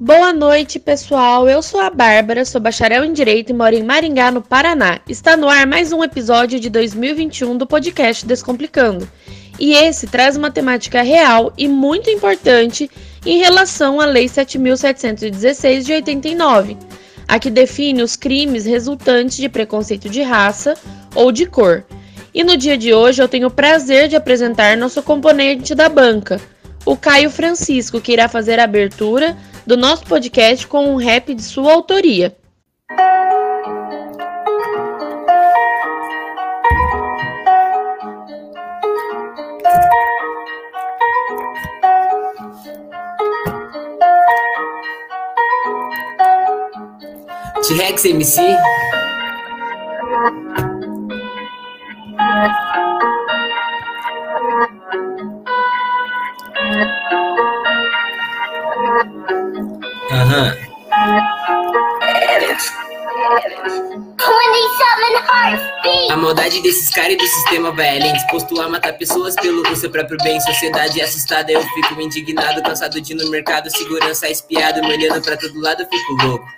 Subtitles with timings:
[0.00, 1.48] Boa noite, pessoal.
[1.48, 5.00] Eu sou a Bárbara, sou bacharel em Direito e moro em Maringá, no Paraná.
[5.08, 9.10] Está no ar mais um episódio de 2021 do podcast Descomplicando.
[9.58, 12.88] E esse traz uma temática real e muito importante
[13.26, 16.76] em relação à Lei 7.716 de 89,
[17.26, 20.74] a que define os crimes resultantes de preconceito de raça
[21.12, 21.84] ou de cor.
[22.32, 26.40] E no dia de hoje eu tenho o prazer de apresentar nosso componente da banca,
[26.84, 29.36] o Caio Francisco, que irá fazer a abertura
[29.66, 32.36] do nosso podcast com um rap de sua autoria.
[47.68, 48.40] T-Rex MC.
[66.62, 70.40] Desses caras e do sistema vai além Disposto a matar pessoas pelo seu próprio bem.
[70.40, 75.36] Sociedade assustada, eu fico indignado Cansado de ir no mercado, segurança espiado Me olhando pra
[75.36, 76.57] todo lado, eu fico louco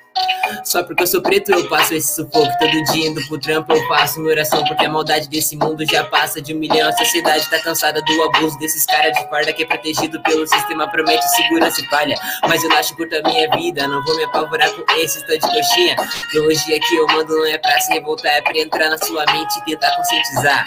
[0.64, 3.72] só porque eu sou preto eu passo esse sufoco Todo dia indo pro trampo.
[3.72, 6.88] Eu faço minha oração Porque a maldade desse mundo já passa de um milhão.
[6.88, 10.88] A sociedade tá cansada do abuso desses caras de farda Que é protegido pelo sistema,
[10.88, 12.16] promete segurança e falha
[12.48, 15.40] Mas eu acho curto a minha vida, não vou me apavorar com esses tô de
[15.40, 15.96] coxinha.
[16.30, 19.58] Teologia que eu mando não é pra se revoltar É pra entrar na sua mente
[19.58, 20.66] e tentar conscientizar.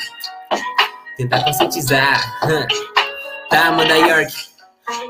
[1.18, 2.40] Tentar conscientizar.
[3.50, 4.34] Tá, manda York?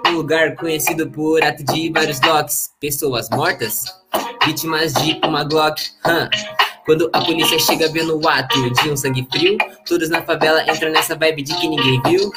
[0.07, 2.71] Um lugar conhecido por ato de vários locks.
[2.79, 4.02] Pessoas mortas
[4.45, 5.81] vítimas de uma Glock.
[6.05, 6.62] Huh.
[6.85, 10.91] Quando a polícia chega vendo o ato de um sangue frio, todos na favela entram
[10.91, 12.31] nessa vibe de que ninguém viu,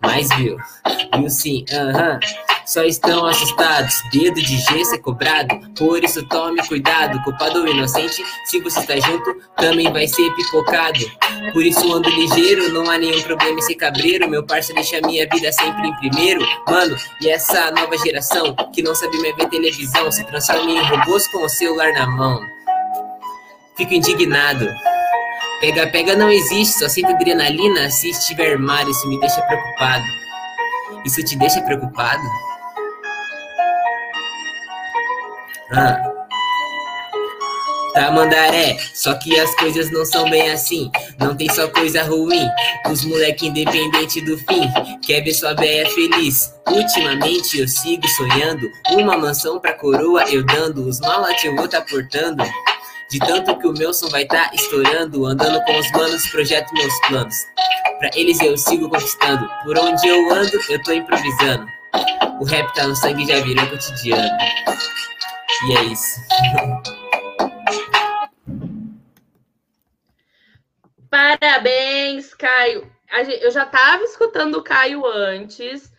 [0.00, 0.56] mas viu,
[1.16, 2.14] viu sim, aham.
[2.14, 2.50] Uh -huh.
[2.70, 8.24] Só estão assustados, dedo de gesso é cobrado, por isso tome cuidado, culpado ou inocente,
[8.44, 11.00] se você está junto, também vai ser pipocado.
[11.52, 15.26] Por isso ando ligeiro, não há nenhum problema em ser cabreiro, meu parceiro deixa minha
[15.28, 20.12] vida sempre em primeiro, mano, e essa nova geração, que não sabe mais ver televisão,
[20.12, 22.49] se transforma em robôs com o celular na mão.
[23.80, 24.68] Fico indignado.
[25.58, 30.04] Pega, pega não existe, só sinto adrenalina se estiver armado, isso me deixa preocupado.
[31.02, 32.22] Isso te deixa preocupado?
[35.72, 35.98] Ah.
[37.94, 40.90] Tá, mandaré, só que as coisas não são bem assim.
[41.18, 42.46] Não tem só coisa ruim.
[42.86, 44.70] Os moleque independente do fim,
[45.00, 46.54] quer ver sua véia feliz.
[46.68, 48.70] Ultimamente eu sigo sonhando.
[48.90, 50.86] Uma mansão pra coroa eu dando.
[50.86, 52.44] Os malotes eu vou tá portando.
[53.10, 55.26] De tanto que o meu som vai tá estourando.
[55.26, 57.34] Andando com os manos, projeto meus planos.
[57.98, 59.50] Pra eles eu sigo conquistando.
[59.64, 61.66] Por onde eu ando, eu tô improvisando.
[62.40, 64.38] O rap tá no sangue já virou cotidiano.
[65.66, 66.20] E é isso.
[71.10, 72.88] Parabéns, Caio.
[73.40, 75.92] Eu já estava escutando o Caio antes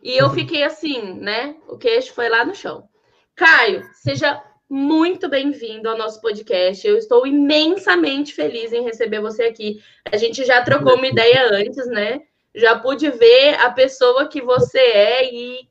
[0.00, 1.56] e eu fiquei assim, né?
[1.66, 2.88] O queixo foi lá no chão.
[3.34, 4.40] Caio, seja
[4.72, 6.88] muito bem-vindo ao nosso podcast.
[6.88, 9.82] Eu estou imensamente feliz em receber você aqui.
[10.10, 12.22] A gente já trocou uma ideia antes, né?
[12.54, 15.68] Já pude ver a pessoa que você é e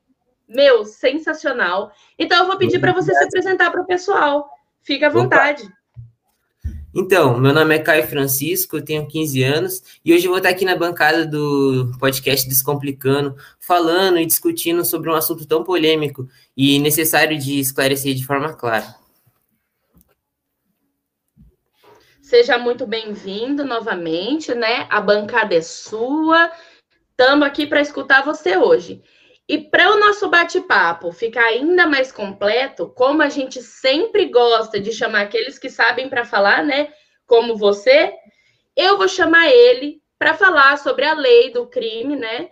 [0.47, 1.91] meu, sensacional.
[2.19, 4.47] Então, eu vou pedir para você se apresentar para o pessoal.
[4.83, 5.63] Fique à vontade.
[6.93, 10.49] Então, meu nome é Caio Francisco, eu tenho 15 anos e hoje eu vou estar
[10.49, 16.79] aqui na bancada do podcast Descomplicando, falando e discutindo sobre um assunto tão polêmico e
[16.79, 18.93] necessário de esclarecer de forma clara.
[22.21, 24.85] Seja muito bem-vindo novamente, né?
[24.89, 26.51] A bancada é sua.
[27.11, 29.01] Estamos aqui para escutar você hoje.
[29.51, 34.93] E para o nosso bate-papo ficar ainda mais completo, como a gente sempre gosta de
[34.93, 36.87] chamar aqueles que sabem para falar, né?
[37.27, 38.13] Como você,
[38.77, 42.47] eu vou chamar ele para falar sobre a lei do crime, né?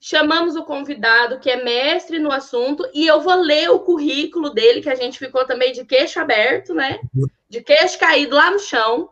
[0.00, 4.82] Chamamos o convidado que é mestre no assunto e eu vou ler o currículo dele,
[4.82, 6.98] que a gente ficou também de queixo aberto, né?
[7.48, 9.08] De queixo caído lá no chão.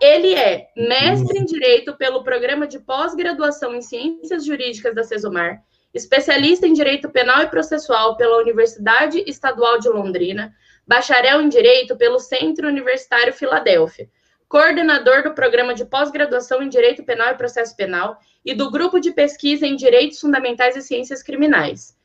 [0.00, 5.62] Ele é mestre em Direito pelo Programa de Pós-Graduação em Ciências Jurídicas da Cesumar
[5.94, 10.52] especialista em Direito Penal e Processual pela Universidade Estadual de Londrina,
[10.86, 14.08] bacharel em Direito pelo Centro Universitário Filadélfia,
[14.48, 19.12] coordenador do Programa de Pós-Graduação em Direito Penal e Processo Penal e do Grupo de
[19.12, 21.96] Pesquisa em Direitos Fundamentais e Ciências Criminais.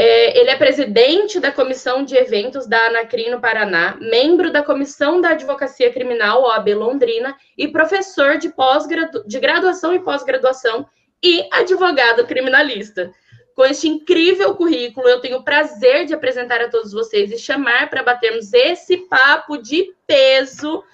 [0.00, 5.30] É, ele é presidente da Comissão de Eventos da Anacrino Paraná, membro da Comissão da
[5.30, 8.86] Advocacia Criminal, OAB Londrina, e professor de, pós
[9.26, 10.86] de graduação e pós-graduação
[11.22, 13.12] e advogado criminalista.
[13.54, 17.90] com este incrível currículo, eu tenho o prazer de apresentar a todos vocês e chamar
[17.90, 20.84] para batermos esse papo de peso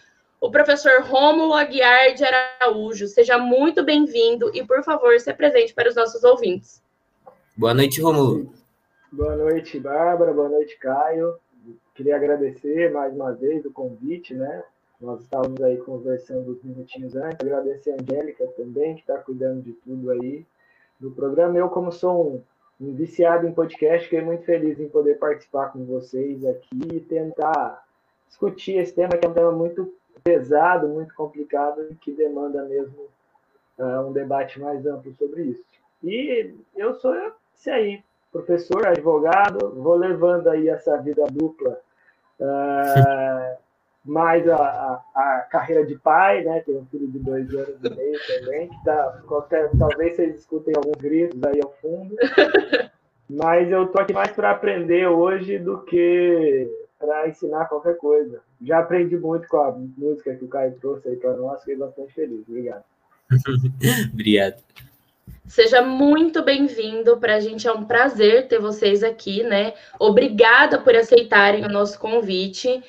[0.44, 3.06] o professor Rômulo Aguiar de Araújo.
[3.06, 6.82] Seja muito bem-vindo e, por favor, se apresente para os nossos ouvintes.
[7.56, 8.52] Boa noite, Rômulo.
[9.10, 10.34] Boa noite, Bárbara.
[10.34, 11.36] Boa noite, Caio.
[11.94, 14.62] Queria agradecer mais uma vez o convite, né?
[15.04, 17.40] Nós estávamos aí conversando uns minutinhos antes.
[17.40, 20.46] Agradecer a Angélica também, que está cuidando de tudo aí
[20.98, 21.56] do programa.
[21.58, 22.42] Eu, como sou um
[22.80, 27.84] um viciado em podcast, fiquei muito feliz em poder participar com vocês aqui e tentar
[28.28, 33.06] discutir esse tema, que é um tema muito pesado, muito complicado e que demanda mesmo
[33.78, 35.64] uh, um debate mais amplo sobre isso.
[36.02, 37.14] E eu sou
[37.54, 38.02] esse aí,
[38.32, 41.80] professor, advogado, vou levando aí essa vida dupla,
[42.40, 43.56] uh,
[44.04, 46.60] mais a, a, a, carreira de pai, né?
[46.60, 50.74] Tenho um filho de dois anos e meio também, que dá, qualquer, talvez vocês escutem
[50.76, 52.14] alguns gritos aí ao fundo.
[53.28, 58.40] Mas eu tô aqui mais para aprender hoje do que para ensinar qualquer coisa.
[58.62, 62.12] Já aprendi muito com a música que o Caio trouxe aí para nós, fiquei bastante
[62.12, 62.44] feliz.
[62.46, 62.84] Obrigado.
[64.12, 64.62] Obrigado.
[65.46, 67.16] Seja muito bem-vindo.
[67.18, 69.74] Para a gente é um prazer ter vocês aqui, né?
[69.98, 72.82] Obrigada por aceitarem o nosso convite.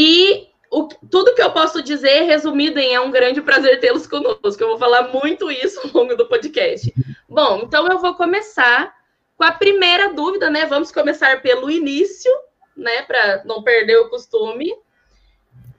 [0.00, 4.62] E o, tudo que eu posso dizer, resumido em é um grande prazer tê-los conosco.
[4.62, 6.94] Eu vou falar muito isso ao longo do podcast.
[7.28, 8.94] Bom, então eu vou começar
[9.36, 10.66] com a primeira dúvida, né?
[10.66, 12.30] Vamos começar pelo início,
[12.76, 13.02] né?
[13.02, 14.72] Para não perder o costume.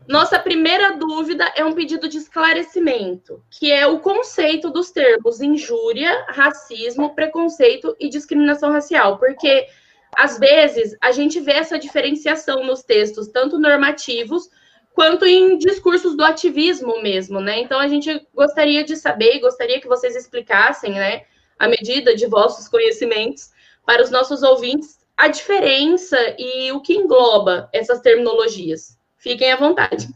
[0.06, 6.26] Nossa primeira dúvida é um pedido de esclarecimento, que é o conceito dos termos injúria,
[6.28, 9.68] racismo, preconceito e discriminação racial, porque
[10.16, 14.50] às vezes a gente vê essa diferenciação nos textos, tanto normativos
[14.94, 17.60] quanto em discursos do ativismo mesmo, né?
[17.60, 21.24] Então a gente gostaria de saber, gostaria que vocês explicassem, né,
[21.58, 23.52] à medida de vossos conhecimentos,
[23.86, 28.98] para os nossos ouvintes, a diferença e o que engloba essas terminologias.
[29.18, 30.08] Fiquem à vontade.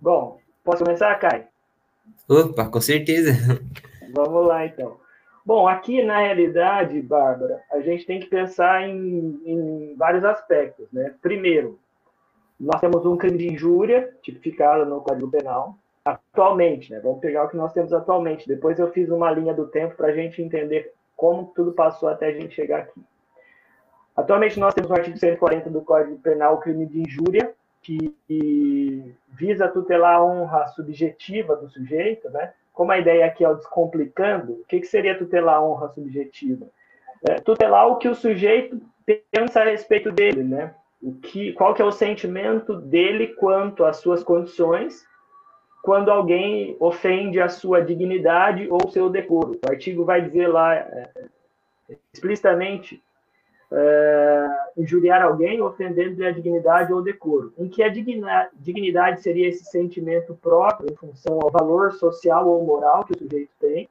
[0.00, 1.48] Bom, posso começar, Kai?
[2.28, 3.32] Opa, com certeza.
[4.12, 4.98] Vamos lá, então.
[5.46, 11.14] Bom, aqui na realidade, Bárbara, a gente tem que pensar em, em vários aspectos, né?
[11.22, 11.78] Primeiro,
[12.58, 16.98] nós temos um crime de injúria tipificado no Código Penal, atualmente, né?
[16.98, 18.48] Vamos pegar o que nós temos atualmente.
[18.48, 22.26] Depois eu fiz uma linha do tempo para a gente entender como tudo passou até
[22.26, 23.00] a gente chegar aqui.
[24.16, 29.68] Atualmente nós temos o artigo 140 do Código Penal, o crime de injúria, que, visa
[29.68, 32.52] tutelar a honra subjetiva do sujeito, né?
[32.76, 36.68] Como a ideia aqui é o descomplicando, o que, que seria tutelar a honra subjetiva?
[37.28, 38.80] É, tutelar o que o sujeito
[39.32, 40.72] pensa a respeito dele, né?
[41.02, 45.04] o que, qual que é o sentimento dele quanto às suas condições
[45.82, 49.52] quando alguém ofende a sua dignidade ou seu decoro.
[49.64, 51.10] O artigo vai dizer lá é,
[52.12, 53.00] explicitamente
[53.72, 54.46] é,
[54.76, 57.52] injuriar alguém ofendendo-lhe a dignidade ou decoro.
[57.58, 63.04] Em que a dignidade seria esse sentimento próprio em função ao valor social ou moral
[63.04, 63.88] que o sujeito tem,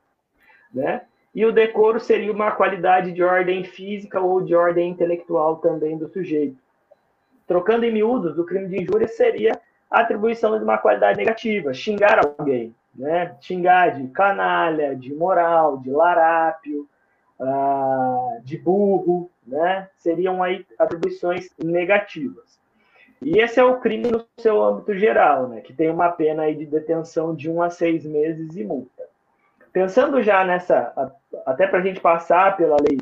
[0.73, 1.01] né?
[1.33, 6.07] E o decoro seria uma qualidade de ordem física ou de ordem intelectual também do
[6.07, 6.57] sujeito
[7.47, 12.19] trocando em miúdos, o crime de injúria seria a atribuição de uma qualidade negativa, xingar
[12.19, 13.35] alguém, né?
[13.39, 16.87] Xingar de canalha, de moral, de larápio,
[17.39, 19.89] uh, de burro, né?
[19.97, 22.59] Seriam aí atribuições negativas.
[23.21, 25.61] E esse é o crime no seu âmbito geral, né?
[25.61, 29.03] Que tem uma pena aí de detenção de um a seis meses e multa.
[29.71, 30.93] Pensando já nessa,
[31.45, 32.97] até para a gente passar pela lei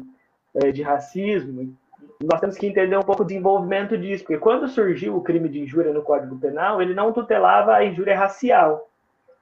[0.56, 1.76] eh, de racismo
[2.22, 5.62] nós temos que entender um pouco o desenvolvimento disso, porque quando surgiu o crime de
[5.62, 8.90] injúria no Código Penal, ele não tutelava a injúria racial,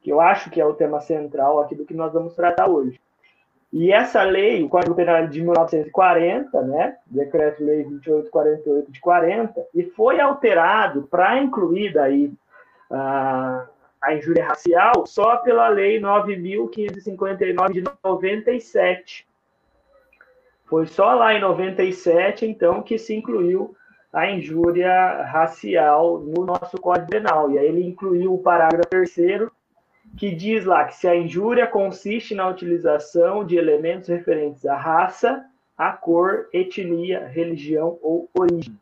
[0.01, 2.99] que eu acho que é o tema central aqui do que nós vamos tratar hoje.
[3.71, 10.19] E essa lei, o Código Penal de 1940, né, Decreto-Lei 2848 de 40, e foi
[10.19, 12.33] alterado para incluir daí
[12.91, 13.65] a,
[14.01, 19.25] a injúria racial só pela Lei 9.559 de 97,
[20.71, 23.75] foi só lá em 97, então, que se incluiu
[24.13, 27.51] a injúria racial no nosso Código Penal.
[27.51, 29.51] E aí ele incluiu o parágrafo terceiro,
[30.17, 35.45] que diz lá que se a injúria consiste na utilização de elementos referentes à raça,
[35.77, 38.77] à cor, etnia, religião ou origem.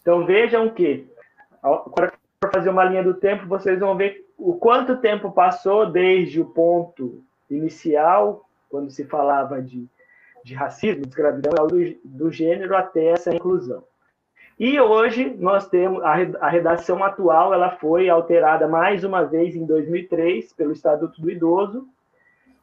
[0.00, 1.06] Então vejam que,
[1.90, 6.46] para fazer uma linha do tempo, vocês vão ver o quanto tempo passou desde o
[6.46, 9.88] ponto inicial, quando se falava de
[10.44, 13.82] de racismo, de escravidão, do, do gênero até essa inclusão.
[14.58, 20.52] E hoje nós temos a redação atual, ela foi alterada mais uma vez em 2003
[20.52, 21.88] pelo Estatuto do Idoso,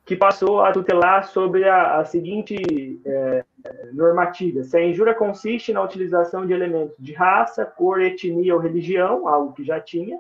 [0.06, 3.44] que passou a tutelar sobre a, a seguinte é,
[3.92, 9.28] normativa: se a injúria consiste na utilização de elementos de raça, cor, etnia ou religião,
[9.28, 10.18] algo que já tinha,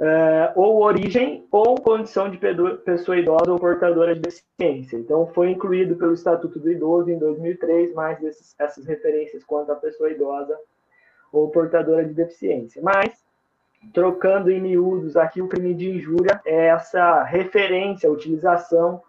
[0.00, 2.38] é, ou origem ou condição de
[2.84, 4.96] pessoa idosa ou portadora de deficiência.
[4.96, 9.76] Então, foi incluído pelo Estatuto do Idoso em 2003 mais esses, essas referências quanto à
[9.76, 10.56] pessoa idosa
[11.32, 12.80] ou portadora de deficiência.
[12.80, 13.24] Mas
[13.92, 19.02] trocando em miúdos aqui, o crime de injúria é essa referência, a utilização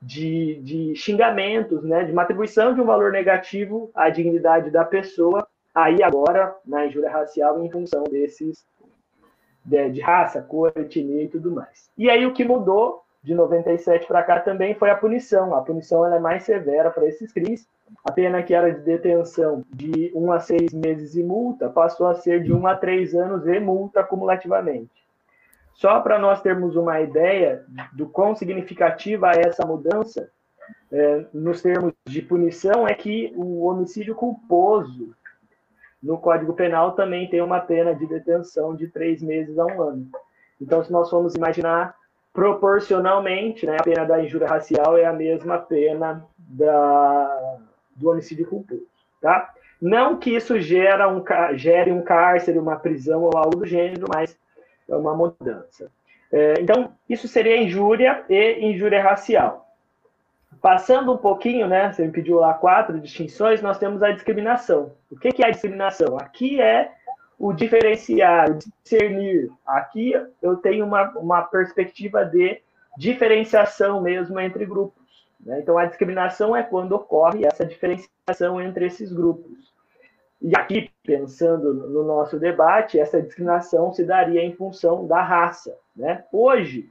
[0.00, 5.46] de, de xingamentos, né, de uma atribuição de um valor negativo à dignidade da pessoa,
[5.74, 8.64] aí agora na injúria racial em função desses
[9.66, 11.90] de, de raça, cor, etnia e tudo mais.
[11.98, 15.54] E aí o que mudou de 97 para cá também foi a punição.
[15.54, 17.68] A punição é mais severa para esses crimes.
[18.04, 22.14] A pena que era de detenção de 1 a 6 meses e multa passou a
[22.14, 25.04] ser de 1 a 3 anos e multa cumulativamente.
[25.74, 30.30] Só para nós termos uma ideia do quão significativa é essa mudança,
[30.90, 35.14] é, nos termos de punição, é que o homicídio culposo
[36.02, 40.08] no Código Penal também tem uma pena de detenção de três meses a um ano.
[40.60, 41.94] Então, se nós formos imaginar
[42.32, 47.58] proporcionalmente, né, a pena da injúria racial é a mesma pena da,
[47.94, 48.86] do homicídio culposo,
[49.20, 49.54] tá?
[49.80, 51.24] Não que isso gera um,
[51.54, 54.38] gere um cárcere, uma prisão ou algo do gênero, mas
[54.88, 55.90] é uma mudança.
[56.32, 59.65] É, então, isso seria injúria e injúria racial.
[60.66, 61.92] Passando um pouquinho, né?
[61.92, 64.96] Você me pediu lá quatro distinções, nós temos a discriminação.
[65.08, 66.18] O que, é a discriminação?
[66.18, 66.90] Aqui é
[67.38, 69.48] o diferenciar, o discernir.
[69.64, 72.60] Aqui eu tenho uma, uma perspectiva de
[72.98, 75.28] diferenciação mesmo entre grupos.
[75.38, 75.60] Né?
[75.60, 79.72] Então, a discriminação é quando ocorre essa diferenciação entre esses grupos.
[80.42, 85.78] E aqui, pensando no nosso debate, essa discriminação se daria em função da raça.
[85.94, 86.24] Né?
[86.32, 86.90] Hoje,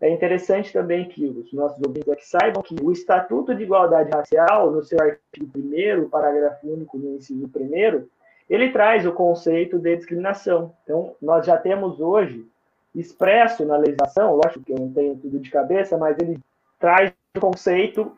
[0.00, 4.70] é interessante também que os nossos ouvintes aqui saibam que o Estatuto de Igualdade Racial,
[4.70, 8.06] no seu artigo 1 parágrafo único, no inciso 1
[8.48, 10.72] ele traz o conceito de discriminação.
[10.84, 12.46] Então, nós já temos hoje
[12.94, 16.38] expresso na legislação, lógico que eu não tenho tudo de cabeça, mas ele
[16.78, 18.16] traz o conceito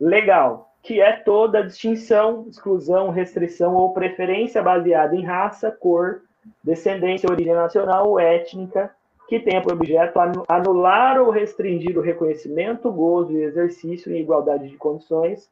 [0.00, 6.22] legal, que é toda distinção, exclusão, restrição ou preferência baseada em raça, cor,
[6.62, 8.90] descendência, origem nacional ou étnica,
[9.28, 10.18] que tenha por objeto
[10.48, 15.50] anular ou restringir o reconhecimento, gozo e exercício em igualdade de condições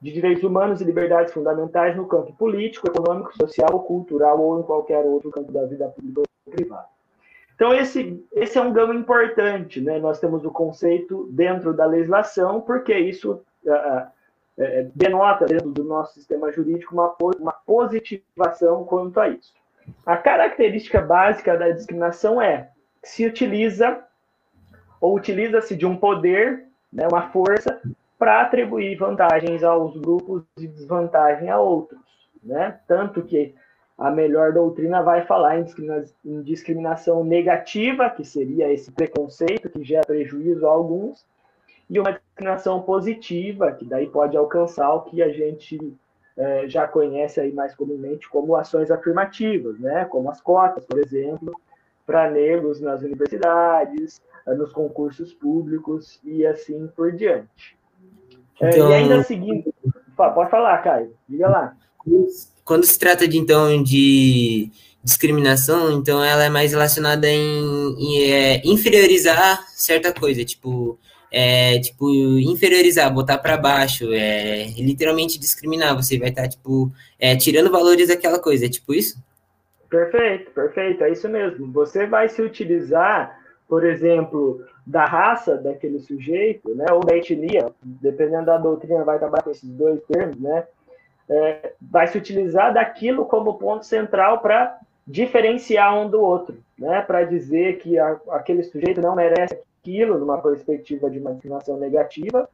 [0.00, 5.04] de direitos humanos e liberdades fundamentais no campo político, econômico, social, cultural ou em qualquer
[5.04, 6.86] outro campo da vida pública ou privada.
[7.54, 9.98] Então, esse, esse é um ganho importante, né?
[9.98, 16.14] Nós temos o conceito dentro da legislação, porque isso uh, uh, denota dentro do nosso
[16.14, 19.52] sistema jurídico uma, uma positivação quanto a isso.
[20.06, 22.70] A característica básica da discriminação é
[23.08, 24.04] se utiliza
[25.00, 27.80] ou utiliza-se de um poder, né, uma força,
[28.18, 32.00] para atribuir vantagens aos grupos e desvantagem a outros,
[32.42, 32.80] né?
[32.86, 33.54] Tanto que
[33.96, 40.66] a melhor doutrina vai falar em discriminação negativa, que seria esse preconceito que gera prejuízo
[40.66, 41.24] a alguns,
[41.88, 45.78] e uma discriminação positiva, que daí pode alcançar o que a gente
[46.36, 50.04] é, já conhece aí mais comumente como ações afirmativas, né?
[50.04, 51.54] Como as cotas, por exemplo,
[52.08, 57.76] para negros nas universidades, nos concursos públicos e assim por diante.
[58.56, 59.72] Então, é, e ainda seguindo.
[60.16, 61.12] Pode falar, Caio.
[61.28, 61.76] Diga lá.
[62.64, 64.70] Quando se trata de então de
[65.04, 70.98] discriminação, então ela é mais relacionada em, em é, inferiorizar certa coisa, tipo,
[71.30, 75.94] é, tipo inferiorizar, botar para baixo, é, literalmente discriminar.
[75.94, 79.22] Você vai estar tá, tipo é, tirando valores daquela coisa, é tipo isso?
[79.88, 81.72] Perfeito, perfeito, é isso mesmo.
[81.72, 88.46] Você vai se utilizar, por exemplo, da raça daquele sujeito, né, ou da etnia, dependendo
[88.46, 90.66] da doutrina, vai trabalhar com esses dois termos, né,
[91.28, 97.24] é, vai se utilizar daquilo como ponto central para diferenciar um do outro, né, para
[97.24, 102.48] dizer que a, aquele sujeito não merece aquilo, numa perspectiva de uma discriminação negativa,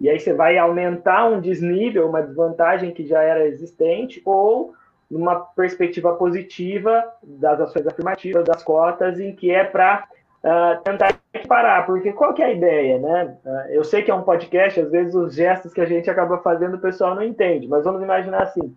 [0.00, 4.74] e aí você vai aumentar um desnível, uma desvantagem que já era existente, ou
[5.12, 10.08] numa perspectiva positiva das ações afirmativas, das cotas, em que é para
[10.42, 13.36] uh, tentar parar, porque qual que é a ideia, né?
[13.44, 16.38] Uh, eu sei que é um podcast, às vezes os gestos que a gente acaba
[16.38, 18.74] fazendo o pessoal não entende, mas vamos imaginar assim.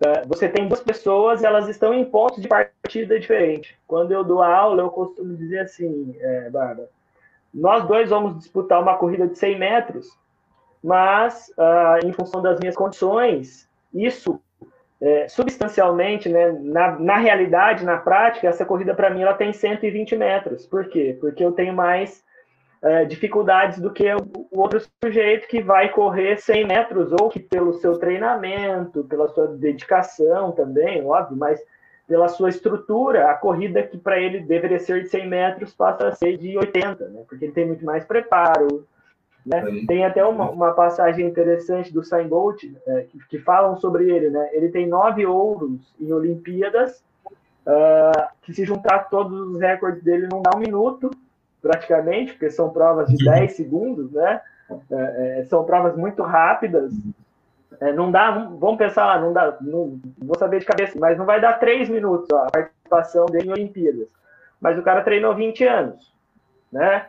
[0.00, 3.76] Uh, você tem duas pessoas e elas estão em pontos de partida diferentes.
[3.86, 6.88] Quando eu dou aula, eu costumo dizer assim, é, Bárbara,
[7.54, 10.18] nós dois vamos disputar uma corrida de 100 metros,
[10.82, 11.50] mas
[12.04, 14.40] em função das minhas condições, isso
[15.00, 20.16] é, substancialmente, né, na, na realidade, na prática, essa corrida para mim ela tem 120
[20.16, 20.66] metros.
[20.66, 21.16] Por quê?
[21.20, 22.24] Porque eu tenho mais
[22.82, 27.38] é, dificuldades do que o, o outro sujeito que vai correr 100 metros, ou que
[27.38, 31.60] pelo seu treinamento, pela sua dedicação também, óbvio, mas
[32.08, 36.12] pela sua estrutura, a corrida que para ele deveria ser de 100 metros passa a
[36.12, 37.22] ser de 80, né?
[37.28, 38.86] porque ele tem muito mais preparo.
[39.48, 39.84] Né?
[39.86, 44.28] Tem até uma, uma passagem interessante do Usain Bolt, é, que, que, falam sobre ele.
[44.28, 44.50] Né?
[44.52, 47.02] Ele tem nove ouros em Olimpíadas,
[47.66, 51.10] uh, que se juntar todos os recordes dele não dá um minuto,
[51.62, 54.40] praticamente, porque são provas de 10 segundos, né?
[54.90, 56.92] É, é, são provas muito rápidas.
[57.80, 61.24] É, não dá, vamos pensar lá, não dá, não vou saber de cabeça, mas não
[61.24, 64.08] vai dar 3 minutos ó, a participação dele em Olimpíadas.
[64.60, 66.12] Mas o cara treinou 20 anos,
[66.70, 67.06] né?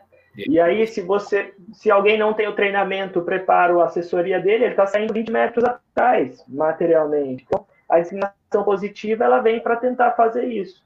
[0.47, 4.65] E aí, se você, se alguém não tem o treinamento, o preparo, a assessoria dele,
[4.65, 7.45] ele está saindo 20 metros atrás, materialmente.
[7.47, 10.83] Então, a ensinação positiva, ela vem para tentar fazer isso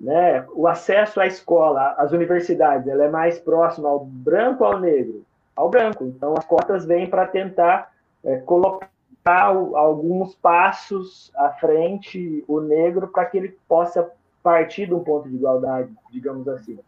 [0.00, 5.24] né, o acesso à escola, às universidades, ela é mais próxima ao branco ao negro?
[5.56, 6.04] Ao branco.
[6.04, 7.92] Então, as cotas vêm para tentar
[8.24, 8.88] é, colocar
[9.26, 14.08] alguns passos à frente o negro para que ele possa
[14.42, 16.78] partir de um ponto de igualdade, digamos assim.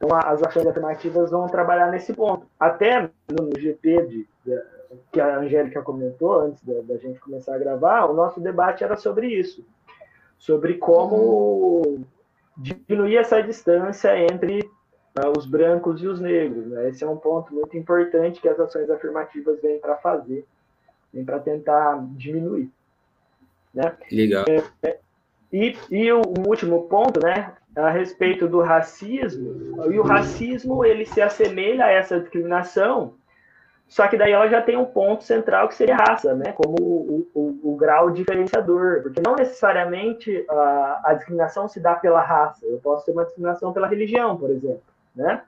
[0.00, 2.46] Então, as ações afirmativas vão trabalhar nesse ponto.
[2.58, 4.62] Até no GP de, de,
[5.12, 8.96] que a Angélica comentou antes da, da gente começar a gravar, o nosso debate era
[8.96, 9.64] sobre isso
[10.38, 12.00] sobre como
[12.56, 16.66] diminuir essa distância entre uh, os brancos e os negros.
[16.66, 16.88] Né?
[16.88, 20.46] Esse é um ponto muito importante que as ações afirmativas vêm para fazer,
[21.12, 22.70] vêm para tentar diminuir.
[23.74, 23.92] Né?
[24.10, 24.44] Legal.
[24.82, 24.98] É,
[25.52, 31.20] e, e o, último ponto, né, a respeito do racismo, e o racismo ele se
[31.20, 33.14] assemelha a essa discriminação
[33.88, 36.52] só que daí ela já tem um ponto central que seria a raça, né?
[36.52, 39.02] Como o, o, o grau diferenciador.
[39.02, 42.66] Porque não necessariamente a, a, discriminação se dá pela raça.
[42.66, 44.82] Eu posso ter uma discriminação pela religião, por exemplo,
[45.16, 45.42] né?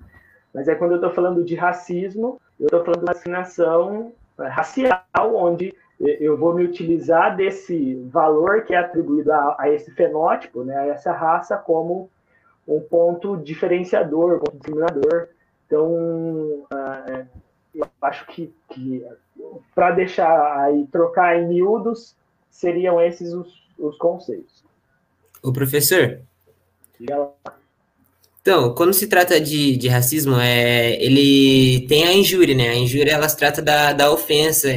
[0.54, 4.46] Mas é quando eu estou falando de racismo, eu estou falando de uma discriminação é,
[4.49, 10.64] racial, onde eu vou me utilizar desse valor que é atribuído a, a esse fenótipo,
[10.64, 10.75] né?
[10.78, 12.08] A essa raça como
[12.71, 15.28] um ponto diferenciador, um ponto discriminador.
[15.67, 17.26] Então, uh,
[17.75, 19.04] eu acho que, que
[19.75, 22.15] para deixar aí, trocar em miúdos,
[22.50, 24.63] seriam esses os, os conceitos.
[25.43, 26.21] O professor?
[28.43, 32.69] Então, quando se trata de, de racismo, é, ele tem a injúria, né?
[32.69, 34.69] A injúria, ela se trata da, da ofensa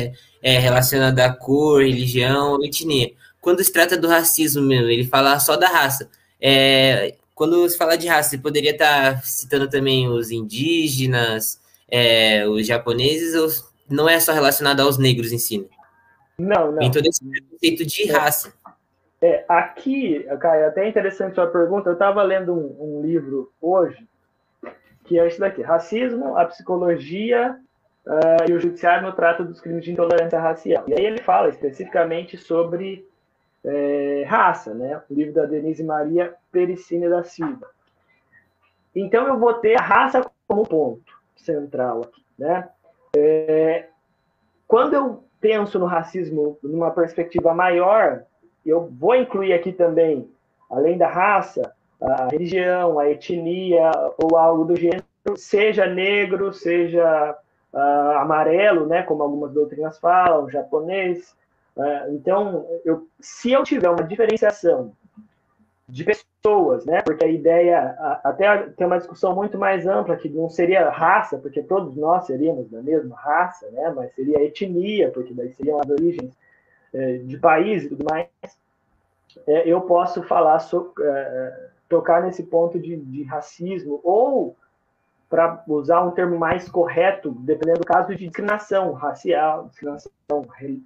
[0.41, 3.11] é, relacionada à cor, religião, etnia.
[3.41, 6.09] Quando se trata do racismo mesmo, ele fala só da raça.
[6.39, 12.65] É, quando se fala de raça, você poderia estar citando também os indígenas, é, os
[12.65, 13.49] japoneses, ou
[13.89, 15.59] não é só relacionado aos negros em si?
[15.59, 15.65] Né?
[16.37, 16.79] Não, não.
[16.79, 18.13] Tem todo esse conceito de é.
[18.13, 18.53] raça.
[19.21, 21.89] É, aqui, Caio, até interessante sua pergunta.
[21.89, 24.05] Eu estava lendo um, um, livro hoje,
[25.05, 27.57] que é esse daqui: Racismo, a Psicologia
[28.05, 30.83] uh, e o Judiciário no Trato dos Crimes de Intolerância Racial.
[30.87, 33.07] E aí ele fala especificamente sobre
[33.65, 35.01] é, raça, né?
[35.09, 37.69] O livro da Denise Maria Pericine da Silva.
[38.95, 42.69] Então eu vou ter a raça como ponto central aqui, né?
[43.15, 43.87] É,
[44.67, 48.23] quando eu penso no racismo numa perspectiva maior,
[48.65, 50.29] eu vou incluir aqui também,
[50.69, 55.03] além da raça, a religião, a etnia ou algo do gênero,
[55.35, 57.37] seja negro, seja
[57.73, 61.35] uh, amarelo, né, como algumas doutrinas falam, japonês.
[61.75, 64.93] Uh, então, eu, se eu tiver uma diferenciação
[65.87, 67.01] de pessoas, né?
[67.01, 71.61] Porque a ideia, até tem uma discussão muito mais ampla que não seria raça, porque
[71.61, 73.91] todos nós seríamos da mesma raça, né?
[73.95, 76.31] Mas seria etnia, porque daí seriam as origens
[76.93, 78.27] é, de país e tudo mais.
[79.47, 80.63] É, eu posso falar
[81.01, 84.55] é, tocar nesse ponto de, de racismo ou
[85.33, 90.11] para usar um termo mais correto, dependendo do caso de discriminação racial, discriminação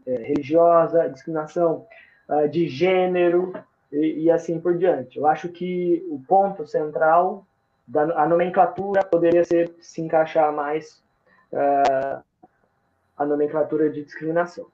[0.06, 1.86] religiosa, discriminação
[2.30, 3.52] uh, de gênero,
[3.92, 5.18] e, e, assim por diante.
[5.18, 7.46] Eu acho que o ponto central
[7.86, 11.04] da a nomenclatura poderia ser se encaixar mais
[11.52, 12.24] uh,
[13.18, 14.68] a nomenclatura de discriminação.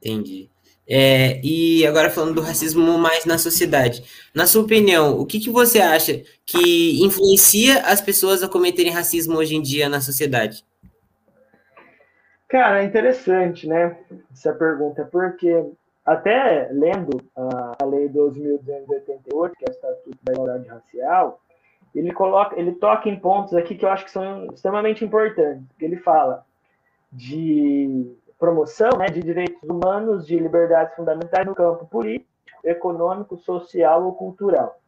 [0.00, 0.48] Entendi.
[0.88, 4.02] É, e agora falando do racismo mais na sociedade.
[4.34, 9.36] Na sua opinião, o que, que você acha que influencia as pessoas a cometerem racismo
[9.36, 10.64] hoje em dia na sociedade?
[12.48, 13.96] Cara, é interessante, né?
[14.30, 15.64] Essa pergunta, porque
[16.04, 21.40] até lendo a, Lei 12.288, que é o Estatuto da Igualdade Racial,
[21.94, 25.64] ele coloca, ele toca em pontos aqui que eu acho que são extremamente importantes.
[25.80, 26.44] Ele fala
[27.12, 32.28] de promoção né, de direitos humanos, de liberdades fundamentais no campo político,
[32.64, 34.80] econômico, social ou cultural.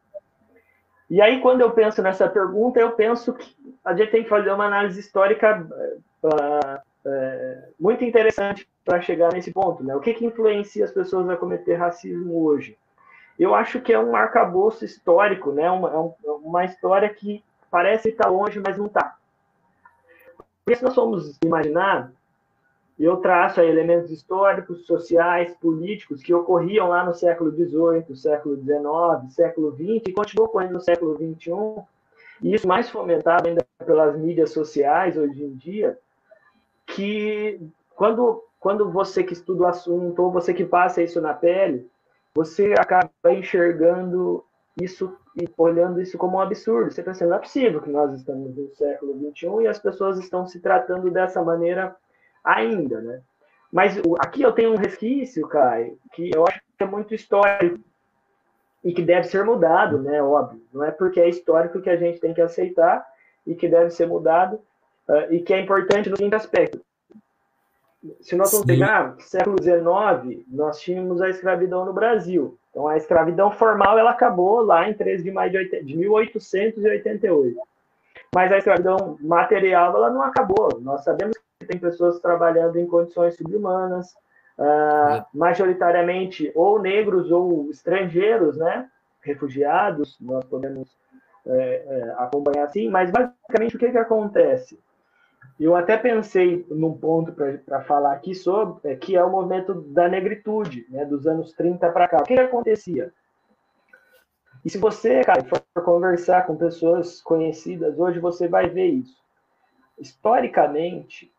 [1.09, 4.51] E aí, quando eu penso nessa pergunta, eu penso que a gente tem que fazer
[4.51, 5.65] uma análise histórica
[6.21, 9.81] uh, uh, muito interessante para chegar nesse ponto.
[9.85, 9.95] Né?
[9.95, 12.77] O que, que influencia as pessoas a cometer racismo hoje?
[13.39, 15.71] Eu acho que é um arcabouço histórico, né?
[15.71, 17.41] uma, é uma história que
[17.71, 19.15] parece estar longe, mas não está.
[20.65, 22.11] Porque se nós formos imaginar,
[22.97, 29.33] eu traço aí elementos históricos, sociais, políticos que ocorriam lá no século XVIII, século XIX,
[29.33, 31.83] século XX e continuam ocorrendo no século XXI,
[32.41, 35.97] e isso mais fomentado ainda pelas mídias sociais hoje em dia,
[36.85, 37.59] que
[37.95, 41.89] quando, quando você que estuda o assunto ou você que passa isso na pele,
[42.33, 44.43] você acaba enxergando
[44.81, 46.91] isso e olhando isso como um absurdo.
[46.91, 50.45] Você pensa, não é possível que nós estamos no século XXI e as pessoas estão
[50.45, 51.95] se tratando dessa maneira
[52.45, 53.21] ainda, né?
[53.71, 57.79] Mas aqui eu tenho um resquício, Caio, que eu acho que é muito histórico
[58.83, 60.21] e que deve ser mudado, né?
[60.21, 60.61] Óbvio.
[60.71, 63.05] Não é porque é histórico que a gente tem que aceitar
[63.45, 64.61] e que deve ser mudado
[65.09, 66.79] uh, e que é importante no seguinte aspecto.
[68.21, 72.57] Se nós vamos pegar século XIX, nós tínhamos a escravidão no Brasil.
[72.69, 77.59] Então, a escravidão formal ela acabou lá em 13 de maio de, de 1888.
[78.33, 80.79] Mas a escravidão material ela não acabou.
[80.81, 84.13] Nós sabemos tem pessoas trabalhando em condições subhumanas,
[84.59, 88.89] uh, majoritariamente ou negros ou estrangeiros, né?
[89.21, 90.95] Refugiados, nós podemos
[91.47, 92.89] é, é, acompanhar assim.
[92.89, 94.79] Mas basicamente o que, que acontece?
[95.59, 97.31] Eu até pensei num ponto
[97.65, 101.89] para falar aqui sobre, é, que é o movimento da negritude, né, dos anos 30
[101.91, 102.17] para cá.
[102.17, 103.11] O que, que acontecia?
[104.63, 109.23] E se você, cara, for conversar com pessoas conhecidas hoje, você vai ver isso.
[109.97, 111.31] Historicamente,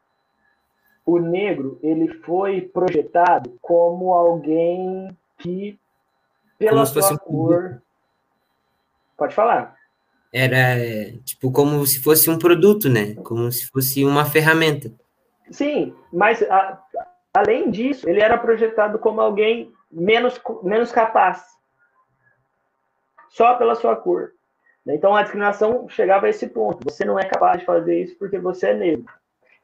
[1.07, 5.79] o negro ele foi projetado como alguém que,
[6.59, 7.81] pela sua cor.
[9.17, 9.77] Pode falar
[10.37, 10.77] era
[11.25, 13.15] tipo como se fosse um produto, né?
[13.25, 14.93] Como se fosse uma ferramenta.
[15.51, 16.83] Sim, mas a,
[17.33, 21.43] além disso, ele era projetado como alguém menos, menos capaz,
[23.31, 24.33] só pela sua cor.
[24.87, 26.85] Então a discriminação chegava a esse ponto.
[26.85, 29.13] Você não é capaz de fazer isso porque você é negro.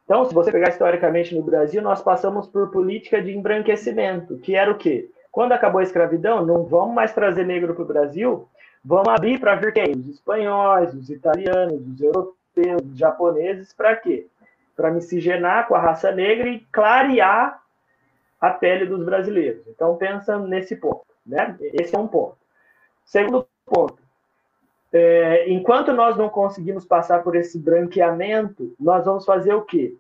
[0.04, 4.70] Então, se você pegar historicamente no Brasil, nós passamos por política de embranquecimento, que era
[4.70, 5.08] o quê?
[5.30, 8.48] Quando acabou a escravidão, não vamos mais trazer negro para o Brasil,
[8.84, 9.92] Vamos abrir para ver quem?
[9.92, 14.26] Os espanhóis, os italianos, os europeus, os japoneses, para quê?
[14.74, 17.62] Para miscigenar com a raça negra e clarear
[18.40, 19.64] a pele dos brasileiros.
[19.68, 21.06] Então, pensa nesse ponto.
[21.24, 21.56] Né?
[21.74, 22.36] Esse é um ponto.
[23.04, 24.01] Segundo ponto.
[24.92, 29.96] É, enquanto nós não conseguimos passar por esse branqueamento, nós vamos fazer o quê?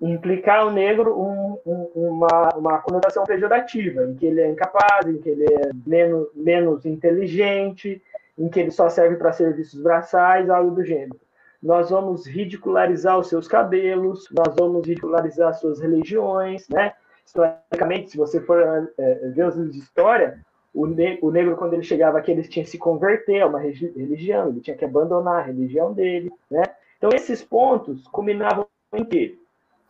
[0.00, 5.18] implicar o negro um, um, uma, uma conotação pejorativa, em que ele é incapaz, em
[5.18, 8.02] que ele é menos, menos inteligente,
[8.36, 11.18] em que ele só serve para serviços braçais, algo do gênero.
[11.62, 16.92] Nós vamos ridicularizar os seus cabelos, nós vamos ridicularizar suas religiões, né?
[17.24, 20.38] Historicamente, se você for é, ver os livros de história,
[20.74, 23.60] o, ne o negro, quando ele chegava aqui, ele tinha que se converter a uma
[23.60, 26.62] religião, ele tinha que abandonar a religião dele, né?
[26.98, 29.38] Então, esses pontos culminavam em quê?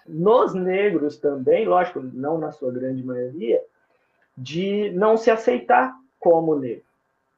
[0.07, 3.63] nos negros também, lógico, não na sua grande maioria,
[4.37, 6.85] de não se aceitar como negro.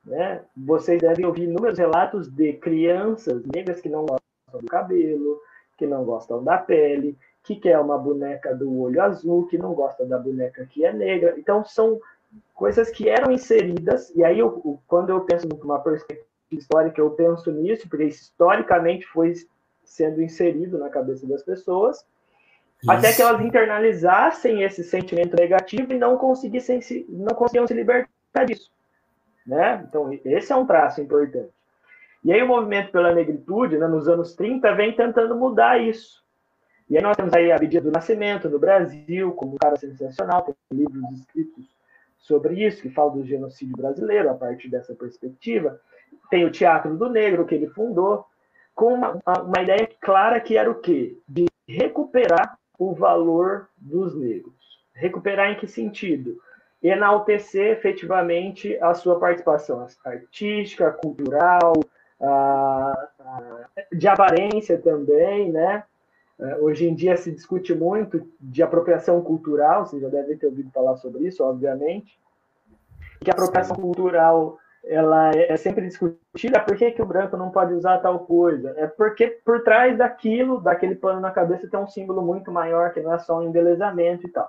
[0.04, 0.42] Né?
[0.56, 5.40] Vocês devem ouvir inúmeros relatos de crianças negras que não gostam do cabelo,
[5.76, 10.04] que não gostam da pele, que quer uma boneca do olho azul, que não gosta
[10.04, 11.34] da boneca que é negra.
[11.38, 12.00] Então, são
[12.54, 17.50] coisas que eram inseridas, e aí, eu, quando eu penso numa perspectiva histórica, eu penso
[17.50, 19.34] nisso, porque historicamente foi
[19.84, 22.04] sendo inserido na cabeça das pessoas,
[22.82, 22.90] isso.
[22.90, 28.44] Até que elas internalizassem esse sentimento negativo e não conseguissem se, não conseguiam se libertar
[28.46, 28.70] disso.
[29.46, 29.84] Né?
[29.88, 31.50] Então, esse é um traço importante.
[32.22, 36.24] E aí o movimento pela negritude, né, nos anos 30, vem tentando mudar isso.
[36.90, 40.42] E aí nós temos aí a Bidia do Nascimento no Brasil, como um cara sensacional,
[40.42, 41.75] tem livros escritos
[42.26, 45.80] sobre isso, que falam do genocídio brasileiro, a partir dessa perspectiva.
[46.28, 48.26] Tem o Teatro do Negro, que ele fundou,
[48.74, 51.16] com uma, uma ideia clara que era o quê?
[51.26, 54.54] De recuperar o valor dos negros.
[54.92, 56.36] Recuperar em que sentido?
[56.82, 61.72] Enaltecer efetivamente a sua participação artística, cultural,
[63.92, 65.84] de aparência também, né?
[66.38, 70.70] É, hoje em dia se discute muito de apropriação cultural, vocês já devem ter ouvido
[70.70, 72.18] falar sobre isso, obviamente.
[73.20, 77.72] Que a apropriação cultural ela é sempre discutida, por que, que o branco não pode
[77.72, 78.72] usar tal coisa?
[78.76, 83.00] É porque por trás daquilo, daquele pano na cabeça, tem um símbolo muito maior, que
[83.00, 84.48] não é só um embelezamento e tal.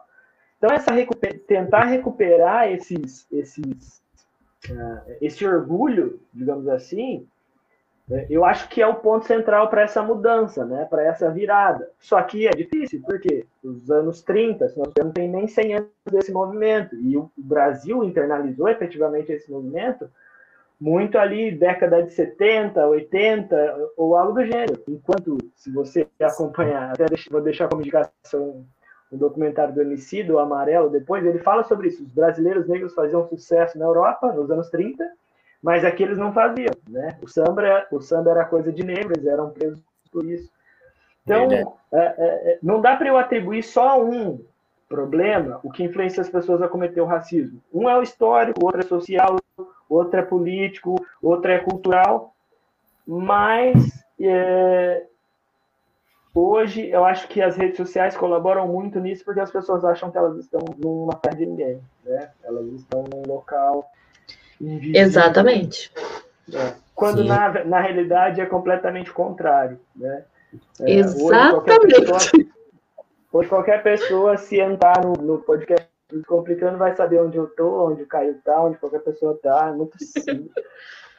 [0.58, 4.02] Então, essa recuper tentar recuperar esses, esses,
[4.70, 7.37] uh, esse orgulho, digamos assim, É,
[8.30, 10.86] eu acho que é o ponto central para essa mudança, né?
[10.86, 11.90] para essa virada.
[12.00, 16.32] Só que é difícil, porque os anos 30, nós não tem nem 100 anos desse
[16.32, 20.10] movimento, e o Brasil internalizou efetivamente esse movimento
[20.80, 24.82] muito ali década de 70, 80 ou algo do gênero.
[24.88, 28.66] Enquanto, se você acompanhar, até vou deixar como indicação
[29.12, 32.04] um documentário do MC, do Amarelo, depois, ele fala sobre isso.
[32.04, 35.04] Os brasileiros negros faziam sucesso na Europa nos anos 30,
[35.62, 37.18] mas aqui eles não faziam, né?
[37.22, 40.50] O samba, o samba era coisa de negros, eram presos por isso.
[41.24, 44.40] Então, é, é, é, não dá para eu atribuir só um
[44.88, 47.62] problema o que influencia as pessoas a cometer o racismo.
[47.74, 49.38] Um é o histórico, outro é social,
[49.90, 52.34] outro é político, outro é cultural,
[53.06, 55.06] mas é,
[56.34, 60.18] hoje eu acho que as redes sociais colaboram muito nisso porque as pessoas acham que
[60.18, 62.32] elas estão numa terra de ninguém, né?
[62.44, 63.90] Elas estão num local
[64.60, 65.02] invisível.
[65.02, 65.92] Exatamente.
[66.54, 66.74] É.
[66.96, 70.24] Quando na, na realidade é completamente contrário, né?
[70.82, 71.32] É, Exatamente.
[71.32, 72.46] Hoje qualquer, pessoa,
[73.32, 78.04] hoje qualquer pessoa se entrar no, no podcast Descomplicando vai saber onde eu tô, onde
[78.04, 79.68] o Caio tá, onde qualquer pessoa tá.
[79.68, 79.98] É muito,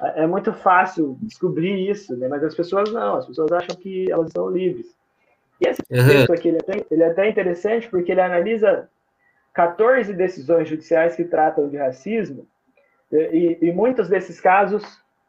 [0.01, 2.27] é muito fácil descobrir isso, né?
[2.27, 4.97] Mas as pessoas não, as pessoas acham que elas são livres.
[5.61, 6.09] E esse uhum.
[6.09, 8.89] texto aqui, ele é, até, ele é até interessante porque ele analisa
[9.53, 12.47] 14 decisões judiciais que tratam de racismo
[13.13, 14.85] e, e muitos desses casos,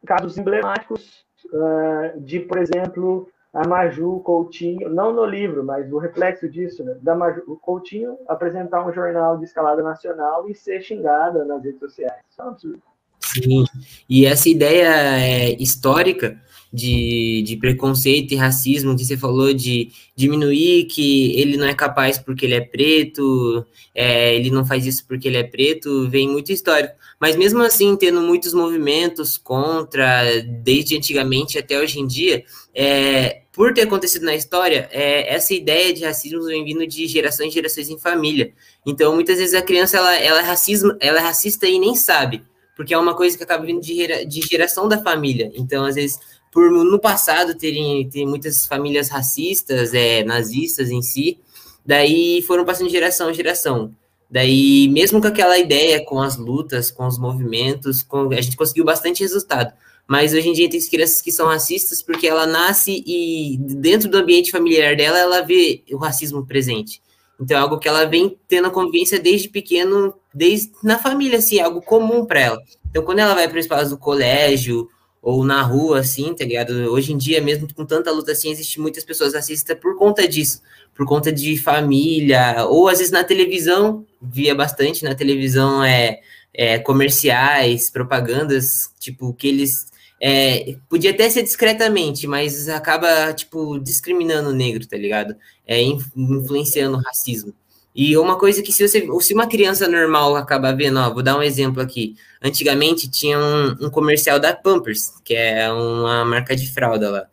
[0.06, 6.48] casos emblemáticos uh, de, por exemplo, a Maju Coutinho, não no livro, mas o reflexo
[6.48, 11.62] disso, né, da Maju Coutinho apresentar um jornal de escalada nacional e ser xingada nas
[11.64, 12.20] redes sociais.
[12.30, 12.82] Isso é um absurdo.
[13.20, 13.64] Sim,
[14.08, 14.88] e essa ideia
[15.18, 16.40] é, histórica
[16.72, 22.18] de, de preconceito e racismo que você falou de diminuir que ele não é capaz
[22.18, 26.52] porque ele é preto, é, ele não faz isso porque ele é preto, vem muito
[26.52, 26.94] histórico.
[27.18, 33.74] Mas mesmo assim, tendo muitos movimentos contra, desde antigamente até hoje em dia, é, por
[33.74, 37.90] ter acontecido na história, é, essa ideia de racismo vem vindo de gerações e gerações
[37.90, 38.52] em família.
[38.86, 42.42] Então, muitas vezes a criança ela, ela, é, racismo, ela é racista e nem sabe,
[42.76, 45.50] porque é uma coisa que acaba vindo de, de geração da família.
[45.54, 46.18] Então, às vezes,
[46.50, 51.38] por no passado terem, terem muitas famílias racistas, é, nazistas em si,
[51.86, 53.94] daí foram passando de geração em geração.
[54.30, 58.84] Daí, mesmo com aquela ideia, com as lutas, com os movimentos, com, a gente conseguiu
[58.84, 59.72] bastante resultado.
[60.06, 64.18] Mas hoje em dia tem crianças que são racistas porque ela nasce e dentro do
[64.18, 67.00] ambiente familiar dela ela vê o racismo presente.
[67.40, 71.58] Então é algo que ela vem tendo a convivência desde pequeno, desde na família, assim,
[71.58, 72.62] é algo comum para ela.
[72.88, 74.88] Então quando ela vai para o espaço do colégio
[75.22, 76.70] ou na rua, assim, tá ligado?
[76.90, 80.62] Hoje em dia, mesmo com tanta luta assim, existe muitas pessoas racistas por conta disso,
[80.94, 86.20] por conta de família, ou às vezes na televisão, via bastante na televisão, é,
[86.54, 94.50] é comerciais, propagandas, tipo, que eles é, podia até ser discretamente, mas acaba, tipo, discriminando
[94.50, 95.34] o negro, tá ligado?
[95.66, 97.54] É, influenciando o racismo.
[97.94, 101.36] E uma coisa que se você, se uma criança normal acaba vendo, ó, vou dar
[101.36, 102.16] um exemplo aqui.
[102.42, 107.26] Antigamente tinha um, um comercial da Pampers, que é uma marca de fralda lá.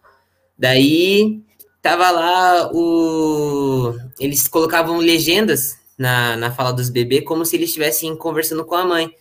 [0.57, 1.41] Daí
[1.81, 8.15] tava lá o eles colocavam legendas na, na fala dos bebês como se eles estivessem
[8.15, 9.11] conversando com a mãe.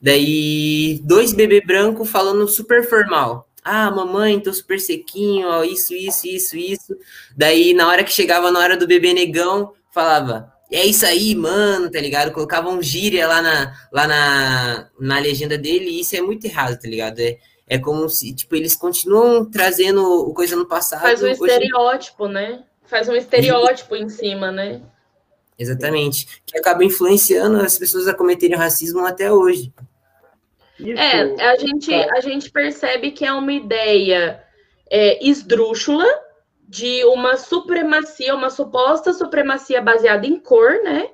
[0.00, 3.48] Daí, dois bebê branco falando super formal.
[3.64, 6.96] Ah, mamãe, tô super sequinho, ó, isso, isso, isso, isso.
[7.34, 11.90] Daí, na hora que chegava na hora do bebê negão, falava, é isso aí, mano,
[11.90, 12.32] tá ligado?
[12.32, 16.80] Colocavam um gíria lá na, lá na, na legenda dele, e isso é muito errado,
[16.80, 17.20] tá ligado?
[17.20, 21.02] É, é como se, tipo, eles continuam trazendo o coisa no passado.
[21.02, 22.64] Faz um estereótipo, né?
[22.86, 24.82] Faz um estereótipo em cima, né?
[25.58, 26.42] Exatamente.
[26.44, 29.72] Que acaba influenciando as pessoas a cometerem racismo até hoje.
[30.78, 34.42] Isso, é, a gente, a gente percebe que é uma ideia
[34.90, 36.06] é, esdrúxula
[36.74, 41.08] de uma supremacia, uma suposta supremacia baseada em cor, né?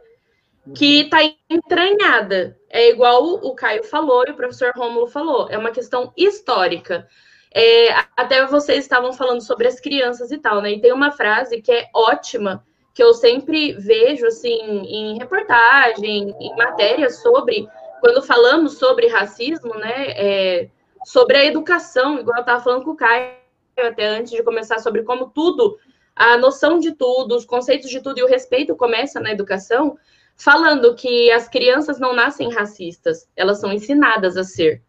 [0.74, 1.34] Que está uhum.
[1.50, 2.56] entranhada.
[2.70, 7.06] É igual o Caio falou e o professor Rômulo falou, é uma questão histórica.
[7.54, 10.72] É, até vocês estavam falando sobre as crianças e tal, né?
[10.72, 16.56] E tem uma frase que é ótima, que eu sempre vejo assim em reportagem, em
[16.56, 17.68] matérias sobre
[18.00, 20.70] quando falamos sobre racismo, né, é,
[21.04, 23.39] sobre a educação, igual eu estava falando com o Caio
[23.78, 25.78] até antes de começar, sobre como tudo,
[26.14, 29.96] a noção de tudo, os conceitos de tudo e o respeito começa na educação,
[30.37, 34.83] falando que as crianças não nascem racistas, elas são ensinadas a ser.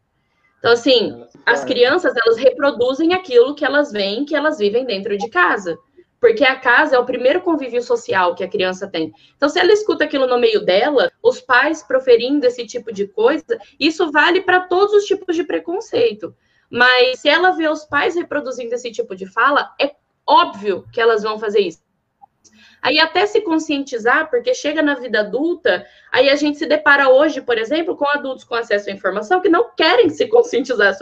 [0.59, 5.29] Então, assim, as crianças, elas reproduzem aquilo que elas veem, que elas vivem dentro de
[5.29, 5.77] casa
[6.21, 9.11] porque a casa é o primeiro convívio social que a criança tem.
[9.35, 13.59] Então, se ela escuta aquilo no meio dela, os pais proferindo esse tipo de coisa,
[13.79, 16.35] isso vale para todos os tipos de preconceito.
[16.71, 19.93] Mas se ela vê os pais reproduzindo esse tipo de fala, é
[20.25, 21.83] óbvio que elas vão fazer isso.
[22.81, 27.41] Aí até se conscientizar, porque chega na vida adulta, aí a gente se depara hoje,
[27.41, 30.95] por exemplo, com adultos com acesso à informação que não querem se conscientizar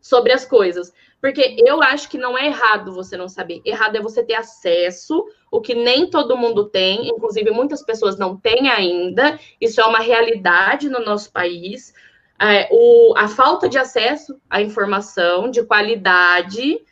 [0.00, 0.92] sobre as coisas.
[1.20, 3.60] Porque eu acho que não é errado você não saber.
[3.64, 8.36] Errado é você ter acesso, o que nem todo mundo tem, inclusive muitas pessoas não
[8.36, 9.38] têm ainda.
[9.60, 11.92] Isso é uma realidade no nosso país.
[12.40, 16.82] É, o, a falta de acesso à informação de qualidade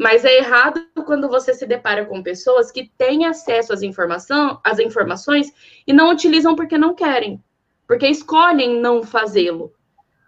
[0.00, 4.78] mas é errado quando você se depara com pessoas que têm acesso às, informação, às
[4.78, 5.52] informações
[5.86, 7.38] e não utilizam porque não querem,
[7.86, 9.74] porque escolhem não fazê-lo.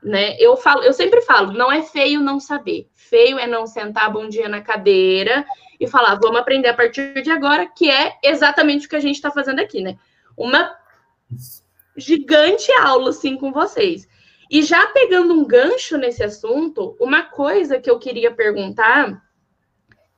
[0.03, 0.37] Né?
[0.39, 2.87] Eu falo, eu sempre falo, não é feio não saber.
[2.93, 5.43] Feio é não sentar bom dia na cadeira
[5.81, 9.15] e falar, vamos aprender a partir de agora, que é exatamente o que a gente
[9.15, 9.97] está fazendo aqui, né?
[10.37, 10.77] Uma
[11.97, 14.07] gigante aula assim com vocês.
[14.53, 19.23] E já pegando um gancho nesse assunto, uma coisa que eu queria perguntar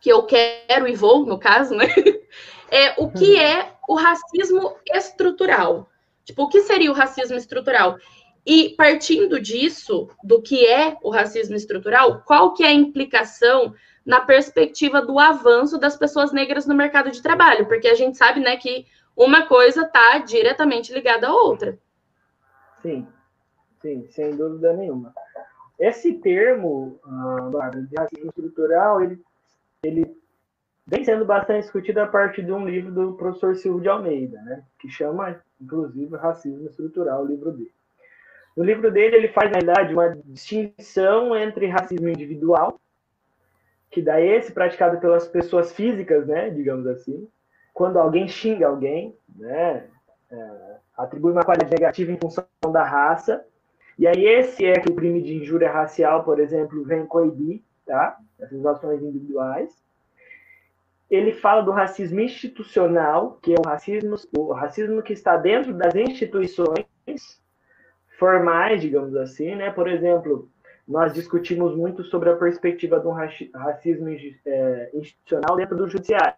[0.00, 1.86] que eu quero e vou, no caso, né?
[2.68, 3.40] É o que uhum.
[3.40, 5.88] é o racismo estrutural.
[6.24, 7.96] Tipo, o que seria o racismo estrutural?
[8.44, 14.20] E partindo disso, do que é o racismo estrutural, qual que é a implicação na
[14.22, 17.66] perspectiva do avanço das pessoas negras no mercado de trabalho?
[17.66, 21.78] Porque a gente sabe, né, que uma coisa está diretamente ligada à outra.
[22.82, 23.06] Sim,
[23.84, 25.12] sim, sem dúvida nenhuma.
[25.78, 29.20] Esse termo, uh, de racismo estrutural, ele
[29.86, 30.16] ele
[30.86, 34.62] vem sendo bastante discutido a partir de um livro do professor Silvio de Almeida, né,
[34.78, 37.72] que chama, inclusive, Racismo Estrutural, o livro dele.
[38.56, 42.80] No livro dele, ele faz, na verdade, uma distinção entre racismo individual,
[43.90, 47.28] que dá esse praticado pelas pessoas físicas, né, digamos assim,
[47.72, 49.86] quando alguém xinga alguém, né,
[50.30, 53.44] é, atribui uma qualidade negativa em função da raça,
[53.98, 58.18] e aí esse é que o crime de injúria racial, por exemplo, vem coibir, tá?
[58.40, 59.70] Essas ações individuais.
[61.08, 65.94] Ele fala do racismo institucional, que é o racismo, o racismo que está dentro das
[65.94, 66.86] instituições
[68.18, 69.70] formais, digamos assim, né?
[69.70, 70.48] Por exemplo,
[70.88, 74.08] nós discutimos muito sobre a perspectiva do racismo
[74.44, 76.36] é, institucional dentro do judiciário,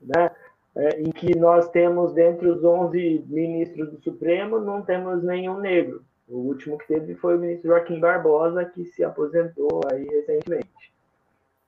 [0.00, 0.30] né?
[0.76, 6.04] É, em que nós temos, dentre os 11 ministros do Supremo, não temos nenhum negro.
[6.30, 10.94] O último que teve foi o ministro Joaquim Barbosa, que se aposentou aí recentemente.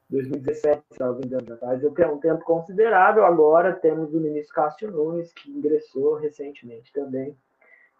[0.08, 3.24] 2017, se não me engano, faz um tempo considerável.
[3.24, 7.36] Agora temos o ministro Cássio Nunes, que ingressou recentemente também,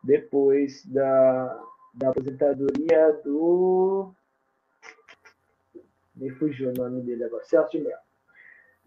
[0.05, 1.61] depois da,
[1.95, 4.13] da aposentadoria do.
[6.15, 7.97] Me fugiu o nome dele agora, Celso de Mello.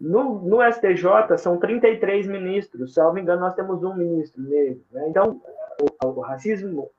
[0.00, 4.82] No, no STJ são 33 ministros, me engano, nós temos um ministro negro.
[4.92, 5.08] Né?
[5.08, 5.42] Então,
[6.02, 6.90] o, o racismo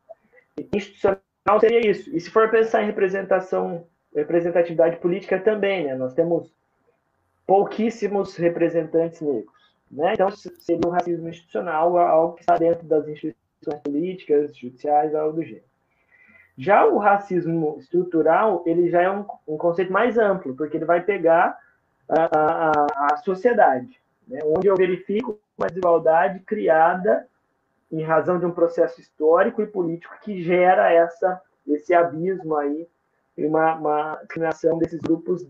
[0.74, 1.22] institucional
[1.60, 2.16] seria isso.
[2.16, 5.96] E se for pensar em representação, representatividade política também, né?
[5.96, 6.52] Nós temos
[7.46, 10.14] pouquíssimos representantes negros, né?
[10.14, 15.44] Então seria um racismo institucional, algo que está dentro das instituições políticas, judiciais, algo do
[15.44, 15.66] gênero.
[16.58, 21.02] Já o racismo estrutural, ele já é um, um conceito mais amplo, porque ele vai
[21.02, 21.58] pegar
[22.10, 24.40] a, a, a sociedade, né?
[24.44, 27.28] onde eu verifico uma desigualdade criada
[27.92, 32.88] em razão de um processo histórico e político que gera essa, esse abismo aí,
[33.38, 35.48] uma, uma discriminação desses grupos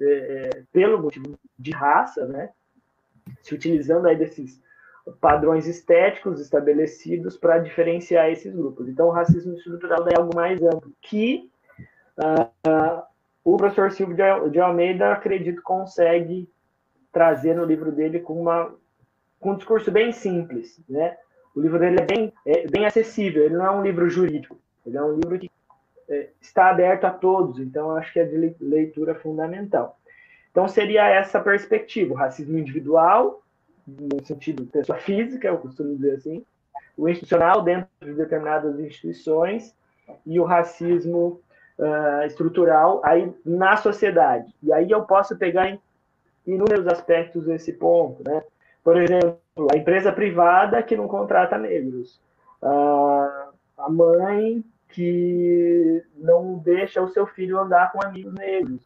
[0.00, 2.50] é, é, pelo motivo de raça, né?
[3.40, 4.60] Se utilizando aí desses
[5.20, 8.88] padrões estéticos estabelecidos para diferenciar esses grupos.
[8.88, 11.50] Então, o racismo estrutural é algo mais amplo, que
[12.18, 13.02] uh, uh,
[13.44, 14.16] o professor Silvio
[14.50, 16.48] de Almeida, acredito, consegue
[17.12, 18.74] trazer no livro dele com, uma,
[19.40, 21.16] com um discurso bem simples, né?
[21.54, 24.96] O livro dele é bem, é bem acessível, ele não é um livro jurídico, ele
[24.96, 25.50] é um livro que
[26.08, 29.98] é, está aberto a todos, então acho que é de leitura fundamental.
[30.50, 33.42] Então seria essa perspectiva, o racismo individual,
[33.86, 36.44] no sentido pessoa física, eu costumo dizer assim,
[36.96, 39.74] o institucional dentro de determinadas instituições
[40.26, 41.40] e o racismo
[41.78, 44.54] uh, estrutural aí na sociedade.
[44.62, 45.80] E aí eu posso pegar em
[46.46, 48.42] inúmeros aspectos esse ponto, né?
[48.84, 52.20] Por exemplo, a empresa privada que não contrata negros,
[52.62, 58.80] a mãe que não deixa o seu filho andar com amigos negros.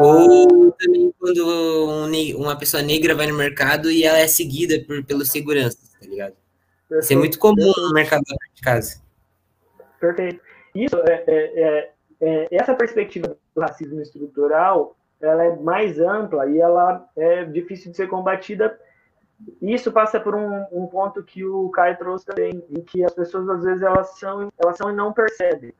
[0.00, 1.44] Ou também quando
[2.36, 6.34] uma pessoa negra vai no mercado e ela é seguida por, pelos seguranças, tá ligado?
[6.88, 7.04] Perfeito.
[7.04, 8.22] Isso é muito comum no mercado
[8.54, 9.00] de casa.
[9.98, 10.40] Perfeito.
[10.74, 11.90] Isso é, é, é,
[12.20, 17.96] é, essa perspectiva do racismo estrutural, ela é mais ampla e ela é difícil de
[17.96, 18.78] ser combatida
[19.60, 23.48] isso passa por um, um, ponto que o Caio trouxe também, em que as pessoas
[23.48, 25.72] às vezes elas são, elas são e não percebem,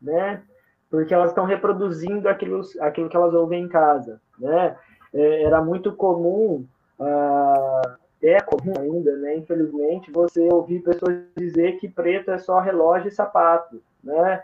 [0.00, 0.42] né?
[0.90, 4.76] porque elas estão reproduzindo aquilo, aquilo que elas ouvem em casa, né?
[5.12, 6.66] É, era muito comum,
[6.98, 9.36] ah, é comum ainda, né?
[9.36, 14.42] Infelizmente, você ouvir pessoas dizer que preto é só relógio e sapato, né?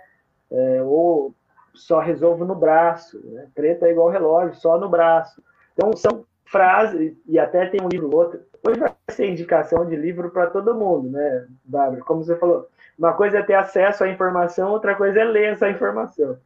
[0.50, 1.34] É, ou
[1.74, 3.48] só resolvo no braço, né?
[3.54, 5.42] preto é igual relógio, só no braço.
[5.72, 10.30] Então, são frases, e até tem um livro outro, hoje vai ser indicação de livro
[10.30, 12.02] para todo mundo, né, Bárbara?
[12.04, 15.68] Como você falou, uma coisa é ter acesso à informação, outra coisa é ler essa
[15.68, 16.38] informação.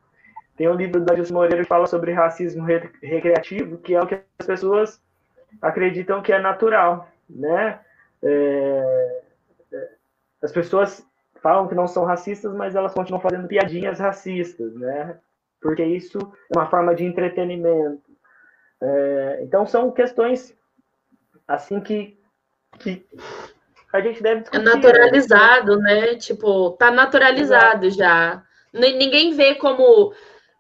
[0.57, 4.19] Tem um livro da Gilson Moreira que fala sobre racismo recreativo, que é o que
[4.39, 5.01] as pessoas
[5.61, 7.79] acreditam que é natural, né?
[8.23, 9.23] É,
[9.73, 9.89] é,
[10.43, 11.07] as pessoas
[11.43, 15.19] falam que não são racistas, mas elas continuam fazendo piadinhas racistas, né?
[15.61, 16.19] Porque isso
[16.53, 18.03] é uma forma de entretenimento.
[18.81, 20.57] É, então são questões
[21.47, 22.19] assim que,
[22.79, 23.07] que
[23.93, 24.61] a gente deve é discutir.
[24.61, 26.15] É naturalizado, né?
[26.17, 27.99] Tipo, tá naturalizado Exato.
[27.99, 28.43] já.
[28.73, 30.13] Ninguém vê como,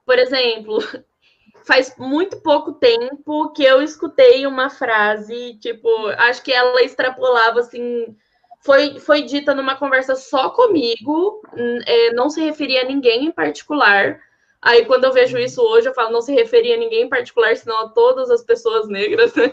[0.05, 0.79] por exemplo,
[1.67, 8.17] faz muito pouco tempo que eu escutei uma frase, tipo, acho que ela extrapolava assim.
[8.61, 11.41] Foi, foi dita numa conversa só comigo,
[11.87, 14.19] é, não se referia a ninguém em particular.
[14.61, 17.57] Aí, quando eu vejo isso hoje, eu falo, não se referia a ninguém em particular,
[17.57, 19.53] senão a todas as pessoas negras, né?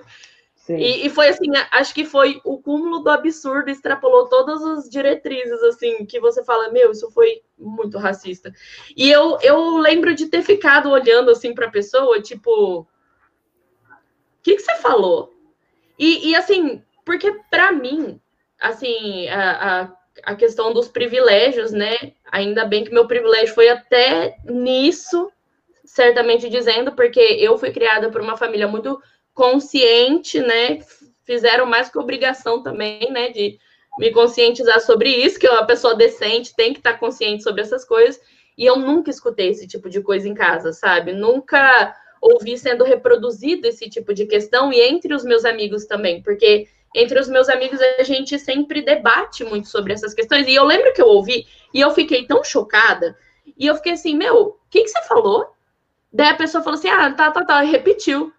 [0.70, 5.61] E, e, foi assim, acho que foi o cúmulo do absurdo, extrapolou todas as diretrizes,
[5.64, 8.53] assim, que você fala, meu, isso foi muito racista.
[8.95, 12.88] E eu, eu lembro de ter ficado olhando, assim, para a pessoa, tipo, o
[14.41, 15.34] que, que você falou?
[15.99, 18.20] E, e assim, porque para mim,
[18.59, 19.93] assim, a, a,
[20.24, 22.14] a questão dos privilégios, né?
[22.32, 25.32] Ainda bem que meu privilégio foi até nisso,
[25.84, 29.01] certamente dizendo, porque eu fui criada por uma família muito
[29.34, 30.79] consciente, né?
[31.25, 33.29] Fizeram mais que obrigação também, né?
[33.29, 33.57] De
[33.97, 38.19] me conscientizar sobre isso, que uma pessoa decente tem que estar consciente sobre essas coisas.
[38.57, 41.13] E eu nunca escutei esse tipo de coisa em casa, sabe?
[41.13, 46.67] Nunca ouvi sendo reproduzido esse tipo de questão, e entre os meus amigos também, porque
[46.95, 50.47] entre os meus amigos a gente sempre debate muito sobre essas questões.
[50.47, 53.17] E eu lembro que eu ouvi e eu fiquei tão chocada,
[53.57, 55.53] e eu fiquei assim, meu, o que, que você falou?
[56.11, 58.31] Daí a pessoa falou assim: ah, tá, tá, tá, repetiu.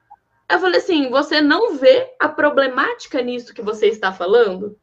[0.48, 4.78] Eu falei assim: você não vê a problemática nisso que você está falando?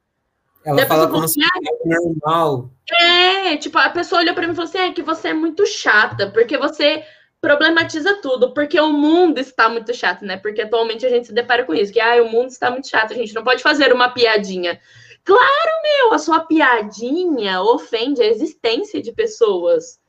[0.65, 2.69] Ela fala como assim, se fosse normal.
[2.91, 5.65] É, tipo, a pessoa olhou para mim e falou assim: é que você é muito
[5.65, 7.03] chata, porque você
[7.39, 10.37] problematiza tudo, porque o mundo está muito chato, né?
[10.37, 13.13] Porque atualmente a gente se depara com isso, que ah, o mundo está muito chato,
[13.13, 14.79] a gente não pode fazer uma piadinha.
[15.23, 19.99] Claro, meu, a sua piadinha ofende a existência de pessoas.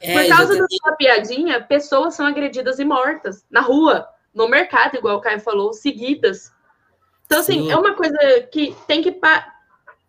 [0.00, 0.60] É, Por causa exatamente.
[0.60, 5.40] da sua piadinha, pessoas são agredidas e mortas na rua no mercado, igual o Caio
[5.40, 6.52] falou, seguidas.
[7.26, 7.70] Então, assim, Sim.
[7.70, 8.18] é uma coisa
[8.50, 9.14] que tem que,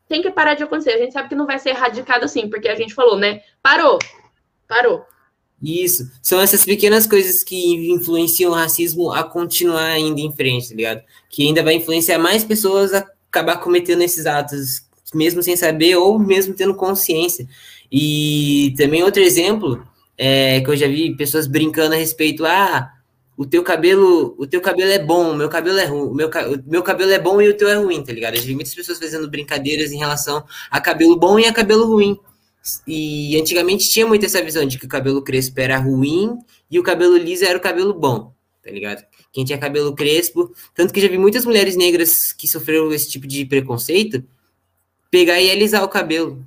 [0.09, 0.91] tem que parar de acontecer.
[0.91, 3.41] A gente sabe que não vai ser erradicado assim, porque a gente falou, né?
[3.61, 3.99] Parou,
[4.67, 5.05] parou.
[5.61, 6.11] Isso.
[6.21, 11.01] São essas pequenas coisas que influenciam o racismo a continuar ainda em frente, tá ligado?
[11.29, 16.19] Que ainda vai influenciar mais pessoas a acabar cometendo esses atos, mesmo sem saber ou
[16.19, 17.47] mesmo tendo consciência.
[17.89, 22.91] E também outro exemplo é que eu já vi pessoas brincando a respeito, ah,
[23.35, 26.29] o teu cabelo, o teu cabelo é bom, o meu cabelo é ruim, o meu,
[26.65, 28.35] meu cabelo é bom e o teu é ruim, tá ligado?
[28.35, 32.19] Eu vi muitas pessoas fazendo brincadeiras em relação a cabelo bom e a cabelo ruim.
[32.87, 36.37] E antigamente tinha muito essa visão de que o cabelo crespo era ruim
[36.69, 39.03] e o cabelo liso era o cabelo bom, tá ligado?
[39.31, 43.27] Quem tinha cabelo crespo, tanto que já vi muitas mulheres negras que sofreram esse tipo
[43.27, 44.23] de preconceito
[45.09, 46.43] pegar e alisar o cabelo,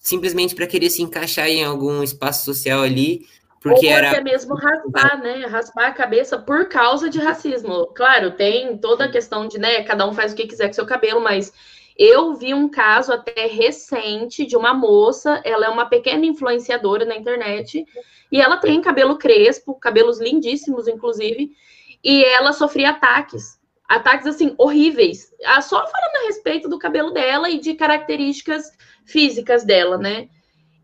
[0.00, 3.26] simplesmente para querer se encaixar em algum espaço social ali
[3.60, 4.10] porque Ou era...
[4.10, 5.46] até mesmo raspar, né?
[5.46, 7.86] Raspar a cabeça por causa de racismo.
[7.88, 9.82] Claro, tem toda a questão de, né?
[9.82, 11.52] Cada um faz o que quiser com seu cabelo, mas
[11.98, 17.16] eu vi um caso até recente de uma moça, ela é uma pequena influenciadora na
[17.16, 17.84] internet,
[18.30, 21.50] e ela tem cabelo crespo, cabelos lindíssimos, inclusive,
[22.04, 23.58] e ela sofria ataques.
[23.88, 25.32] Ataques, assim, horríveis.
[25.44, 28.70] Ah, só falando a respeito do cabelo dela e de características
[29.04, 30.28] físicas dela, né?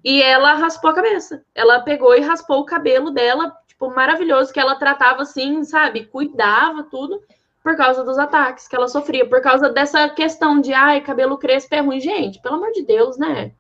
[0.05, 1.43] E ela raspou a cabeça.
[1.55, 6.05] Ela pegou e raspou o cabelo dela, tipo, maravilhoso, que ela tratava assim, sabe?
[6.05, 7.23] Cuidava tudo
[7.63, 11.75] por causa dos ataques que ela sofria, por causa dessa questão de, ai, cabelo crespo
[11.75, 11.99] é ruim.
[11.99, 13.53] Gente, pelo amor de Deus, né?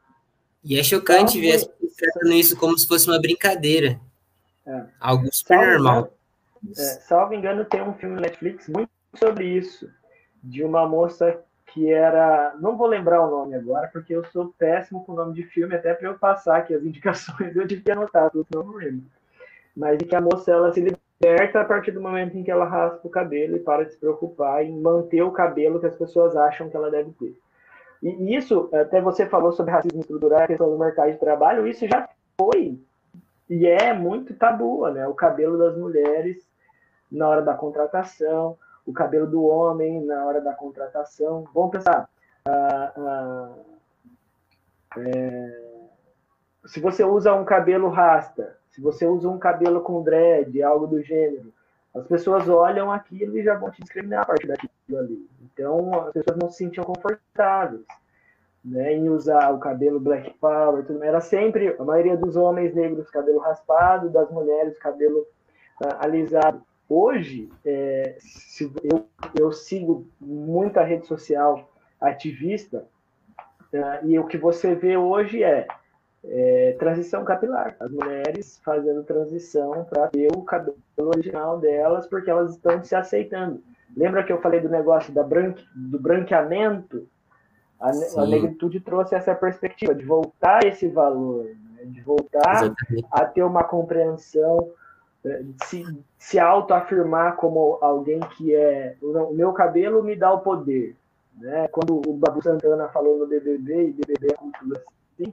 [0.62, 3.98] E é chocante ver as pessoas tratando isso como se fosse uma brincadeira.
[4.66, 4.84] É.
[5.00, 6.14] Algo super salvo normal.
[6.76, 9.88] É, salvo engano, tem um filme Netflix muito sobre isso,
[10.42, 11.38] de uma moça
[11.74, 12.54] que era.
[12.60, 15.74] Não vou lembrar o nome agora, porque eu sou péssimo com o nome de filme,
[15.74, 19.04] até para eu passar aqui as indicações, eu que anotar, senão não lembro.
[19.76, 23.00] Mas que a moça ela se liberta a partir do momento em que ela raspa
[23.02, 26.70] o cabelo e para de se preocupar em manter o cabelo que as pessoas acham
[26.70, 27.36] que ela deve ter.
[28.00, 32.08] E isso, até você falou sobre racismo estrutural, questão do mercado de trabalho, isso já
[32.38, 32.78] foi
[33.50, 35.08] e é muito tabu, né?
[35.08, 36.36] O cabelo das mulheres
[37.10, 38.56] na hora da contratação,
[38.86, 41.44] o cabelo do homem na hora da contratação.
[41.54, 42.08] Vamos pensar.
[42.46, 43.52] Ah, ah,
[44.98, 45.64] é,
[46.66, 51.02] se você usa um cabelo rasta, se você usa um cabelo com dread, algo do
[51.02, 51.52] gênero,
[51.94, 55.28] as pessoas olham aquilo e já vão te discriminar a partir daquilo ali.
[55.42, 57.84] Então, as pessoas não se sentiam confortáveis
[58.64, 60.84] né, em usar o cabelo black power.
[60.84, 61.04] Tudo.
[61.04, 65.20] Era sempre, a maioria dos homens negros, cabelo raspado, das mulheres, cabelo
[65.82, 66.62] uh, alisado.
[66.88, 68.16] Hoje, é,
[68.82, 69.06] eu,
[69.38, 71.70] eu sigo muita rede social
[72.00, 72.84] ativista,
[73.72, 75.66] uh, e o que você vê hoje é
[76.26, 77.76] é, transição capilar.
[77.78, 83.62] As mulheres fazendo transição para ter o cabelo original delas, porque elas estão se aceitando.
[83.96, 87.06] Lembra que eu falei do negócio da branque, do branqueamento?
[87.78, 91.84] A, a, negritude trouxe essa perspectiva de voltar esse valor, né?
[91.84, 93.06] de voltar Exatamente.
[93.10, 94.83] a ter uma compreensão, é,
[95.64, 95.84] se,
[96.18, 98.96] se autoafirmar como alguém que é.
[99.00, 100.96] O meu cabelo me dá o poder.
[101.38, 101.68] Né?
[101.68, 105.32] Quando o Babu Santana falou no BBB, e BBB é cultura assim,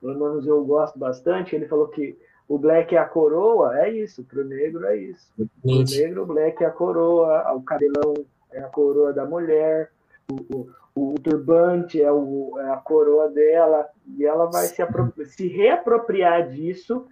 [0.00, 2.18] pelo menos eu gosto bastante, ele falou que
[2.48, 5.32] o black é a coroa, é isso, para o negro é isso.
[5.36, 8.14] Para o negro, o black é a coroa, o cabelão
[8.52, 9.90] é a coroa da mulher,
[10.30, 14.82] o, o, o turbante é, o, é, a coroa dela, e ela vai se,
[15.26, 17.06] se, reapropriar disso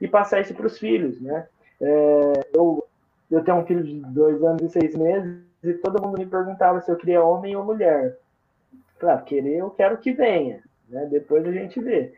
[0.00, 1.46] e passar isso para os filhos, né?
[1.80, 2.86] É, eu,
[3.30, 6.80] eu tenho um filho de dois anos e seis meses, e todo mundo me perguntava
[6.80, 8.18] se eu queria homem ou mulher.
[8.98, 11.06] Claro, querer eu quero que venha, né?
[11.06, 12.12] Depois a gente vê.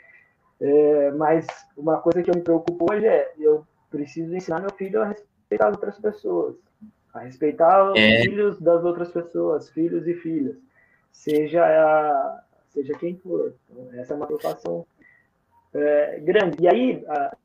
[0.61, 1.47] É, mas
[1.77, 5.69] uma coisa que eu me preocupo hoje é eu preciso ensinar meu filho a respeitar
[5.69, 6.57] as outras pessoas,
[7.13, 8.23] a respeitar os é.
[8.23, 10.57] filhos das outras pessoas, filhos e filhas,
[11.11, 13.55] seja a, seja quem for.
[13.71, 14.87] Então, essa é uma preocupação
[15.75, 16.57] é, grande.
[16.61, 17.37] E aí a,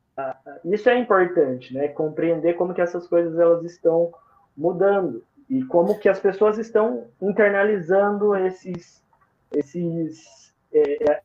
[0.65, 1.88] isso é importante, né?
[1.89, 4.11] Compreender como que essas coisas elas estão
[4.55, 9.03] mudando e como que as pessoas estão internalizando esses
[9.51, 11.22] esses é,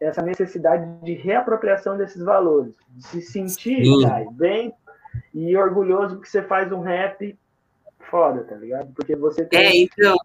[0.00, 4.74] essa necessidade de reapropriação desses valores, de se sentir cara, bem
[5.32, 7.38] e orgulhoso porque você faz um rap
[8.10, 8.92] foda, tá ligado?
[8.94, 9.58] Porque você tem.
[9.58, 10.16] É, então.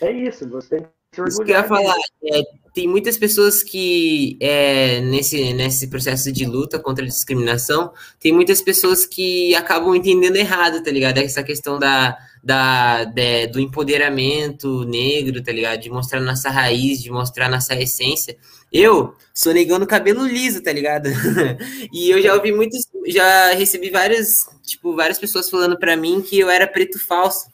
[0.00, 0.88] É isso, você
[1.26, 1.96] Isso que eu ia falar.
[2.24, 2.42] É,
[2.72, 8.62] tem muitas pessoas que, é, nesse, nesse processo de luta contra a discriminação, tem muitas
[8.62, 11.18] pessoas que acabam entendendo errado, tá ligado?
[11.18, 15.80] Essa questão da, da, de, do empoderamento negro, tá ligado?
[15.80, 18.36] De mostrar nossa raiz, de mostrar nossa essência.
[18.72, 21.08] Eu sou negando cabelo liso, tá ligado?
[21.92, 26.38] e eu já ouvi muitos, já recebi várias, tipo, várias pessoas falando para mim que
[26.38, 27.48] eu era preto falso,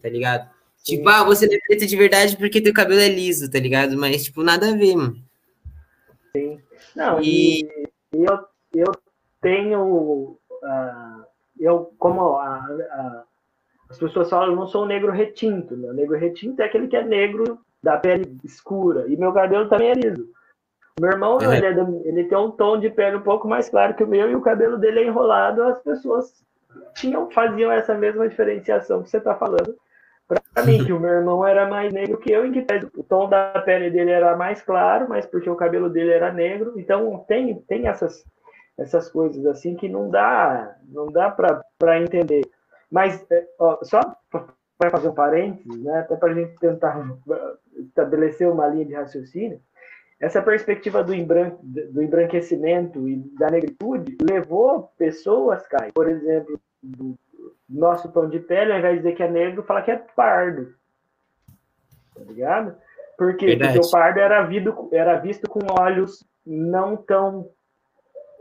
[0.00, 0.48] tá ligado?
[0.82, 3.96] Tipo, ah, você não é preto de verdade porque teu cabelo é liso, tá ligado?
[3.96, 5.16] Mas, tipo, nada a ver, mano.
[6.36, 6.60] Sim.
[6.96, 7.62] Não, e,
[8.12, 8.38] e eu,
[8.74, 8.92] eu
[9.40, 10.38] tenho.
[10.50, 11.24] Uh,
[11.58, 13.24] eu, como a, a,
[13.88, 15.74] as pessoas falam, eu não sou um negro retinto.
[15.74, 19.06] O negro retinto é aquele que é negro da pele escura.
[19.08, 20.28] E meu cabelo também é liso.
[21.00, 21.56] Meu irmão, é.
[21.56, 24.30] ele, é ele, tem um tom de pele um pouco mais claro que o meu
[24.30, 25.62] e o cabelo dele é enrolado.
[25.62, 26.44] As pessoas
[26.94, 29.76] tinham, faziam essa mesma diferenciação que você está falando.
[30.52, 32.64] Para mim, que o meu irmão era mais negro que eu, em que
[32.96, 36.74] o tom da pele dele era mais claro, mas porque o cabelo dele era negro.
[36.76, 38.24] Então, tem, tem essas,
[38.78, 42.42] essas coisas assim que não dá, não dá para entender.
[42.90, 44.00] Mas, é, ó, só
[44.78, 47.08] para fazer um parênteses, né, até para a gente tentar
[47.78, 49.60] estabelecer uma linha de raciocínio,
[50.20, 57.18] essa perspectiva do, embran do embranquecimento e da negritude levou pessoas, Kai, por exemplo, do
[57.68, 60.74] nosso tom de pele, ao invés de dizer que é negro, fala que é pardo.
[62.14, 62.76] Tá ligado?
[63.16, 67.48] Porque, porque o pardo era, visto, era visto com olhos não tão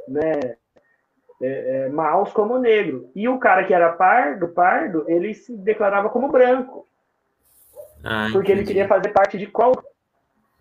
[0.07, 0.55] né,
[1.41, 3.09] é, é, maus como o negro.
[3.15, 6.87] E o cara que era pardo, pardo, ele se declarava como branco.
[8.03, 8.59] Ah, porque entendi.
[8.59, 9.73] ele queria fazer parte de qual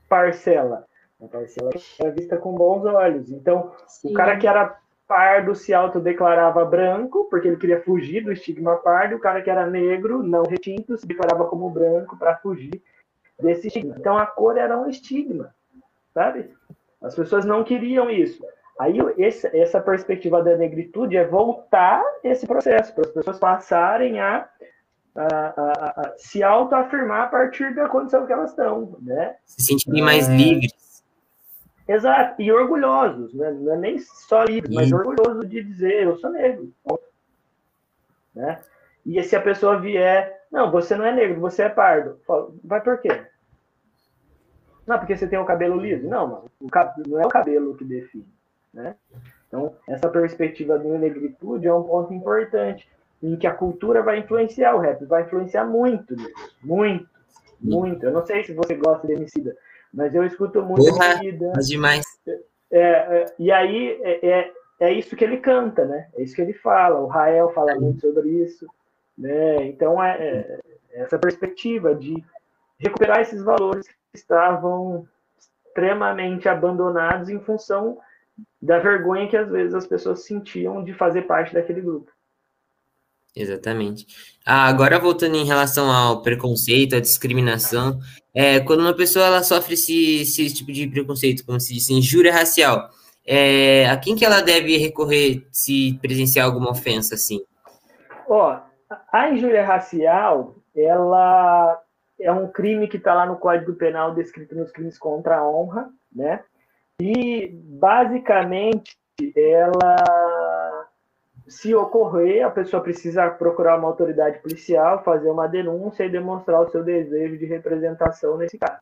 [0.08, 0.86] parcela?
[1.22, 3.30] A parcela era vista com bons olhos.
[3.30, 4.10] Então, Sim.
[4.10, 4.79] o cara que era
[5.10, 9.16] pardo se autodeclarava branco, porque ele queria fugir do estigma pardo.
[9.16, 12.80] O cara que era negro, não retinto, se declarava como branco para fugir
[13.42, 13.96] desse estigma.
[13.98, 15.52] Então, a cor era um estigma,
[16.14, 16.54] sabe?
[17.02, 18.40] As pessoas não queriam isso.
[18.78, 24.48] Aí, essa perspectiva da negritude é voltar esse processo, para as pessoas passarem a
[25.12, 29.34] a, a, a, se autoafirmar a partir da condição que elas estão, né?
[29.44, 30.72] Se sentirem mais livres.
[31.90, 33.50] Exato, e orgulhosos, né?
[33.50, 36.72] não é nem só livre, mas orgulhoso de dizer eu sou negro.
[38.32, 38.60] Né?
[39.04, 42.20] E se a pessoa vier, não, você não é negro, você é pardo,
[42.62, 43.26] vai por quê?
[44.86, 46.06] Não, porque você tem o cabelo liso.
[46.08, 46.68] Não, mano, o
[47.08, 48.26] não é o cabelo que define.
[48.72, 48.94] né?
[49.48, 52.88] Então, essa perspectiva do negritude é um ponto importante,
[53.20, 56.14] em que a cultura vai influenciar o rap, vai influenciar muito,
[56.62, 57.08] muito,
[57.60, 58.06] muito.
[58.06, 59.56] Eu não sei se você gosta de Emicida,
[59.92, 61.52] mas eu escuto muito Porra, Emicida.
[61.54, 62.04] Mas demais.
[62.70, 66.08] É, é, e aí é, é, é, isso que ele canta, né?
[66.14, 67.00] É isso que ele fala.
[67.00, 68.66] O Rael fala muito sobre isso,
[69.18, 69.66] né?
[69.66, 70.60] Então é, é
[70.92, 72.14] essa perspectiva de
[72.78, 75.06] recuperar esses valores que estavam
[75.66, 77.98] extremamente abandonados em função
[78.60, 82.10] da vergonha que às vezes as pessoas sentiam de fazer parte daquele grupo.
[83.34, 84.06] Exatamente.
[84.44, 88.00] Ah, agora voltando em relação ao preconceito, à discriminação,
[88.34, 92.32] é, quando uma pessoa ela sofre esse, esse tipo de preconceito, como se diz, injúria
[92.32, 92.88] racial,
[93.26, 97.40] é, a quem que ela deve recorrer se presenciar alguma ofensa assim?
[98.28, 98.58] Ó,
[99.12, 101.80] a injúria racial, ela
[102.18, 105.88] é um crime que está lá no Código Penal descrito nos crimes contra a honra,
[106.14, 106.42] né?
[107.00, 108.98] E basicamente
[109.36, 110.79] ela
[111.50, 116.70] se ocorrer, a pessoa precisa procurar uma autoridade policial, fazer uma denúncia e demonstrar o
[116.70, 118.78] seu desejo de representação nesse caso.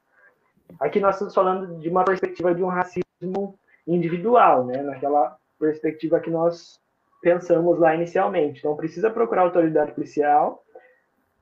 [0.78, 4.82] Aqui nós estamos falando de uma perspectiva de um racismo individual, né?
[4.82, 6.78] Naquela perspectiva que nós
[7.22, 8.58] pensamos lá inicialmente.
[8.58, 10.62] Então precisa procurar autoridade policial,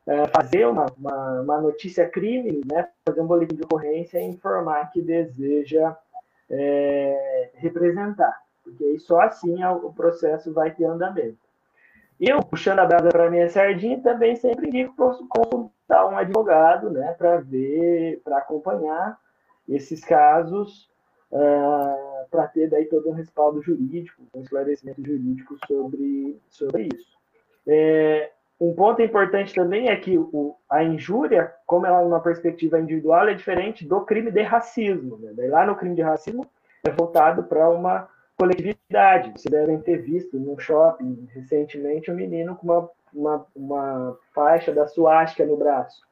[0.07, 2.89] é, fazer uma, uma, uma, notícia crime, né?
[3.05, 5.97] Fazer um boletim de ocorrência e informar que deseja
[6.49, 11.39] é, representar, porque só assim o processo vai ter andamento.
[12.19, 14.95] Eu, puxando a brasa para minha sardinha, também sempre indico
[15.29, 19.19] consultar um advogado, né, para ver, para acompanhar
[19.69, 20.91] esses casos,
[21.31, 27.17] uh, ah, para ter daí todo um respaldo jurídico, um esclarecimento jurídico sobre, sobre isso.
[27.67, 32.81] É, um ponto importante também é que o, a injúria, como ela é uma perspectiva
[32.81, 35.19] individual, é diferente do crime de racismo.
[35.19, 35.33] Né?
[35.37, 36.47] Daí, lá no crime de racismo
[36.83, 39.33] é voltado para uma coletividade.
[39.33, 44.87] Vocês devem ter visto no shopping recentemente um menino com uma, uma, uma faixa da
[44.87, 46.05] suástica no braço.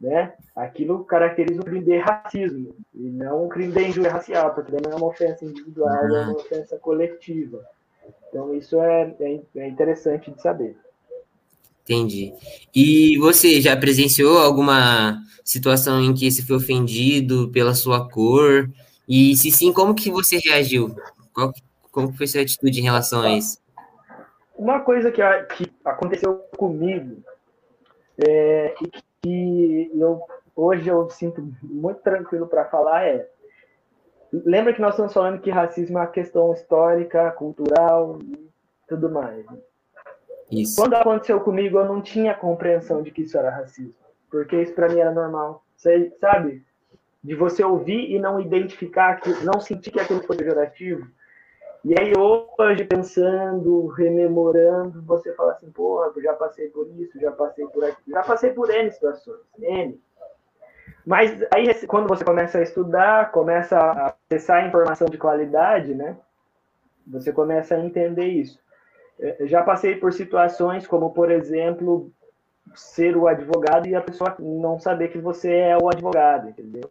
[0.00, 0.32] Né?
[0.56, 4.92] Aquilo caracteriza um crime de racismo e não um crime de injúria racial, porque não
[4.92, 6.16] é uma ofensa individual, uhum.
[6.16, 7.62] é uma ofensa coletiva.
[8.28, 10.76] Então, isso é, é, é interessante de saber.
[11.82, 12.32] Entendi.
[12.74, 18.70] E você já presenciou alguma situação em que você foi ofendido pela sua cor?
[19.08, 20.94] E se sim, como que você reagiu?
[21.40, 21.52] Qual,
[21.90, 23.58] como foi sua atitude em relação a isso?
[24.56, 25.22] Uma coisa que,
[25.56, 27.22] que aconteceu comigo
[28.18, 28.90] é, e
[29.22, 30.20] que eu,
[30.54, 33.26] hoje eu sinto muito tranquilo para falar é
[34.32, 38.48] lembra que nós estamos falando que racismo é uma questão histórica, cultural e
[38.86, 39.44] tudo mais.
[39.46, 39.58] Né?
[40.50, 40.76] Isso.
[40.76, 43.94] Quando aconteceu comigo, eu não tinha compreensão de que isso era racismo,
[44.30, 45.64] porque isso para mim era normal.
[45.76, 46.62] Você sabe?
[47.22, 51.06] De você ouvir e não identificar, que, não sentir que aquilo foi pejorativo.
[51.84, 57.66] E aí hoje, pensando, rememorando, você fala assim, porra, já passei por isso, já passei
[57.66, 60.00] por aquilo, já passei por N situações, N.
[61.06, 66.16] Mas aí, quando você começa a estudar, começa a acessar informação de qualidade, né?
[67.06, 68.60] Você começa a entender isso.
[69.18, 72.12] É, já passei por situações como, por exemplo,
[72.74, 76.90] ser o advogado e a pessoa não saber que você é o advogado, entendeu?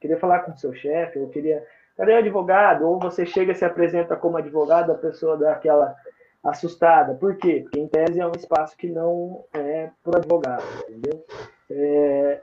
[0.00, 1.64] queria falar com o seu chefe, eu queria.
[2.00, 2.88] Cadê o advogado?
[2.88, 5.94] Ou você chega e se apresenta como advogado, a pessoa dá aquela
[6.42, 7.12] assustada.
[7.12, 7.60] Por quê?
[7.62, 11.22] Porque em tese é um espaço que não é para advogado, entendeu?
[11.70, 12.40] É,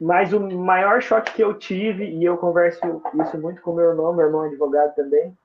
[0.00, 2.78] mas o maior choque que eu tive, e eu converso
[3.20, 5.36] isso muito com meu irmão, meu irmão é advogado também,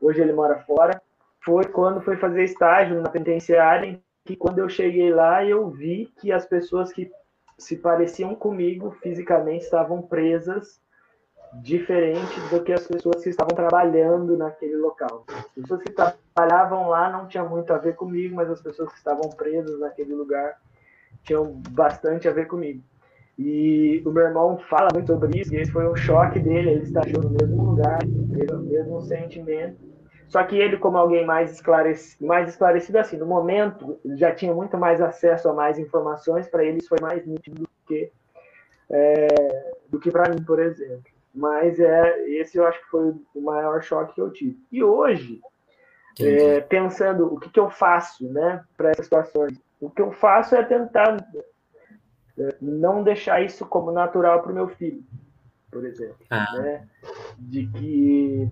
[0.00, 1.00] hoje ele mora fora,
[1.44, 6.32] foi quando foi fazer estágio na penitenciária, que quando eu cheguei lá, eu vi que
[6.32, 7.08] as pessoas que
[7.56, 10.84] se pareciam comigo fisicamente estavam presas
[11.54, 15.24] diferente do que as pessoas que estavam trabalhando naquele local.
[15.28, 18.98] As pessoas que trabalhavam lá não tinham muito a ver comigo, mas as pessoas que
[18.98, 20.58] estavam presas naquele lugar
[21.22, 22.82] tinham bastante a ver comigo.
[23.38, 26.82] E o meu irmão fala muito sobre isso, e esse foi um choque dele, ele
[26.84, 29.76] estagiou no mesmo lugar, teve o mesmo sentimento,
[30.28, 34.78] só que ele, como alguém mais esclarecido, mais esclarecido assim, no momento, já tinha muito
[34.78, 38.10] mais acesso a mais informações, para ele isso foi mais nítido do que,
[38.90, 41.15] é, do que para mim, por exemplo.
[41.36, 44.58] Mas é, esse eu acho que foi o maior choque que eu tive.
[44.72, 45.40] E hoje,
[46.18, 50.56] é, pensando o que, que eu faço né, para essas situações, o que eu faço
[50.56, 51.22] é tentar
[52.38, 55.04] é, não deixar isso como natural para o meu filho,
[55.70, 56.16] por exemplo.
[56.30, 56.50] Ah.
[56.56, 56.88] Né?
[57.38, 58.50] De que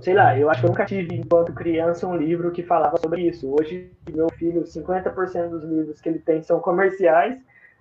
[0.00, 3.22] sei lá, eu acho que eu nunca tive, enquanto criança, um livro que falava sobre
[3.22, 3.52] isso.
[3.52, 7.38] Hoje, meu filho, 50% dos livros que ele tem são comerciais,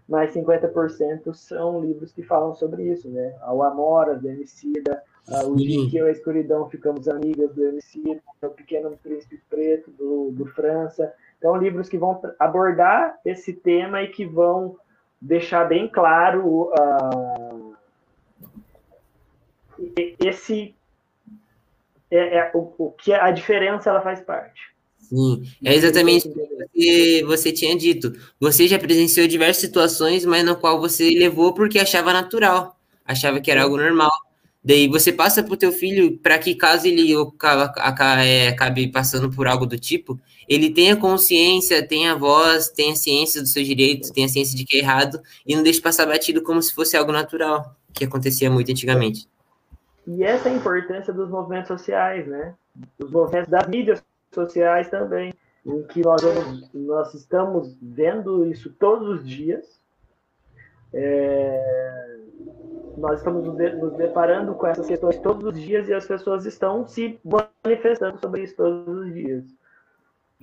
[0.10, 3.36] mas 50% são livros que falam sobre isso, né?
[3.48, 5.04] O Amora, do Emicida,
[5.46, 9.92] o dia que eu e a escuridão ficamos amigas do MC, o Pequeno Príncipe Preto,
[9.92, 11.14] do, do França.
[11.38, 14.76] Então, livros que vão abordar esse tema e que vão
[15.22, 17.76] deixar bem claro uh,
[20.20, 20.76] esse
[22.10, 24.74] é, é o, o, que a diferença ela faz parte.
[25.10, 28.14] Sim, é exatamente o que você tinha dito.
[28.40, 33.50] Você já presenciou diversas situações, mas no qual você levou porque achava natural, achava que
[33.50, 34.12] era algo normal.
[34.64, 37.12] Daí você passa para o teu filho para que caso ele
[38.24, 43.52] é, acabe passando por algo do tipo, ele tenha consciência, tenha voz, tenha ciência dos
[43.52, 46.74] seus direitos, tenha ciência de que é errado e não deixe passar batido como se
[46.74, 49.28] fosse algo natural, que acontecia muito antigamente.
[50.06, 52.54] E essa é a importância dos movimentos sociais, né?
[53.00, 55.34] Os movimentos das mídias sociais também,
[55.66, 59.80] em que nós, vamos, nós estamos vendo isso todos os dias.
[60.94, 62.18] É,
[62.98, 67.20] nós estamos nos deparando com essas questões todos os dias e as pessoas estão se
[67.64, 69.46] manifestando sobre isso todos os dias.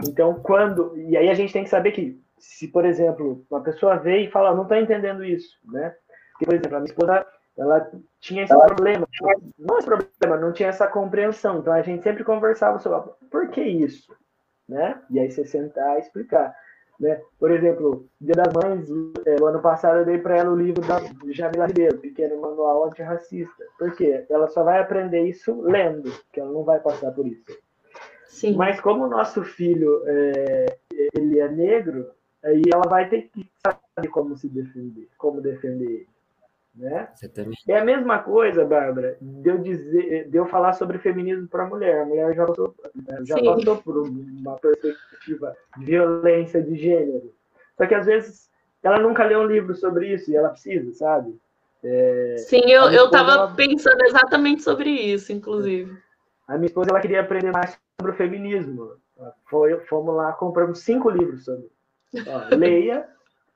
[0.07, 0.97] Então, quando.
[0.97, 4.31] E aí a gente tem que saber que, se, por exemplo, uma pessoa vê e
[4.31, 5.95] fala, não está entendendo isso, né?
[6.33, 7.27] Porque, por exemplo, a minha esposa
[7.59, 7.91] ela
[8.21, 9.09] tinha esse ela problema,
[9.59, 11.59] não esse problema, não tinha essa compreensão.
[11.59, 14.15] Então a gente sempre conversava sobre por que isso,
[14.69, 15.01] né?
[15.11, 16.55] E aí você sentar e explicar.
[16.99, 17.21] Né?
[17.39, 18.89] Por exemplo, Dia das Mães,
[19.27, 20.99] é, o ano passado eu dei para ela o livro da
[21.31, 23.65] Jamila Ribeiro, Pequeno Manual Antirracista.
[23.79, 24.25] Por quê?
[24.31, 27.45] Ela só vai aprender isso lendo, que ela não vai passar por isso.
[28.25, 28.55] Sim.
[28.55, 30.79] Mas como o nosso filho é,
[31.15, 32.11] ele é negro,
[32.43, 36.16] aí ela vai ter que saber como se defender, como defender ele.
[36.77, 37.09] Né?
[37.67, 41.67] É a mesma coisa, Bárbara, de eu, dizer, de eu falar sobre feminismo para a
[41.67, 42.03] mulher.
[42.03, 42.75] A mulher já passou,
[43.23, 47.33] já passou por uma perspectiva de violência de gênero.
[47.79, 48.51] Só que às vezes
[48.83, 51.35] ela nunca leu um livro sobre isso e ela precisa, sabe?
[51.83, 53.55] É, Sim, eu, eu tava ela...
[53.55, 55.97] pensando exatamente sobre isso, inclusive.
[56.47, 58.93] A minha esposa ela queria aprender mais sobre o feminismo.
[59.49, 61.67] Foi, fomos lá, compramos cinco livros sobre.
[62.27, 63.09] Ó, leia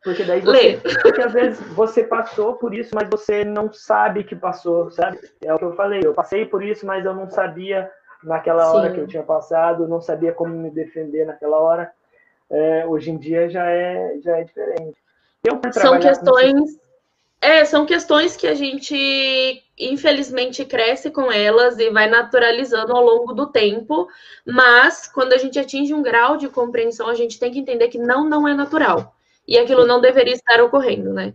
[0.02, 0.80] porque daí você.
[1.02, 5.18] Porque às vezes você passou por isso, mas você não sabe que passou, sabe?
[5.42, 6.00] É o que eu falei.
[6.02, 7.90] Eu passei por isso, mas eu não sabia
[8.24, 8.76] naquela Sim.
[8.76, 11.92] hora que eu tinha passado, não sabia como me defender naquela hora.
[12.48, 14.96] É, hoje em dia já é, já é diferente.
[15.72, 16.78] São questões.
[17.42, 23.32] É, são questões que a gente, infelizmente, cresce com elas e vai naturalizando ao longo
[23.32, 24.06] do tempo,
[24.44, 27.96] mas quando a gente atinge um grau de compreensão, a gente tem que entender que
[27.96, 29.14] não, não é natural
[29.46, 31.34] e aquilo não deveria estar ocorrendo, né?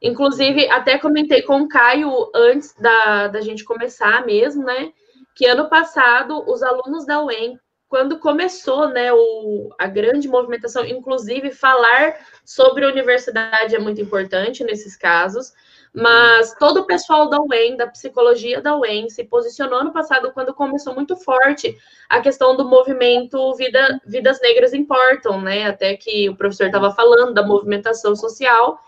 [0.00, 4.92] Inclusive, até comentei com o Caio antes da, da gente começar mesmo, né?
[5.34, 11.50] Que ano passado, os alunos da UEM, quando começou né, o, a grande movimentação, inclusive
[11.50, 15.52] falar sobre a universidade é muito importante nesses casos,
[15.94, 20.54] mas todo o pessoal da UEM, da psicologia da UEM, se posicionou no passado quando
[20.54, 21.76] começou muito forte
[22.08, 25.66] a questão do movimento Vida, Vidas Negras Importam, né?
[25.66, 28.78] Até que o professor estava falando da movimentação social.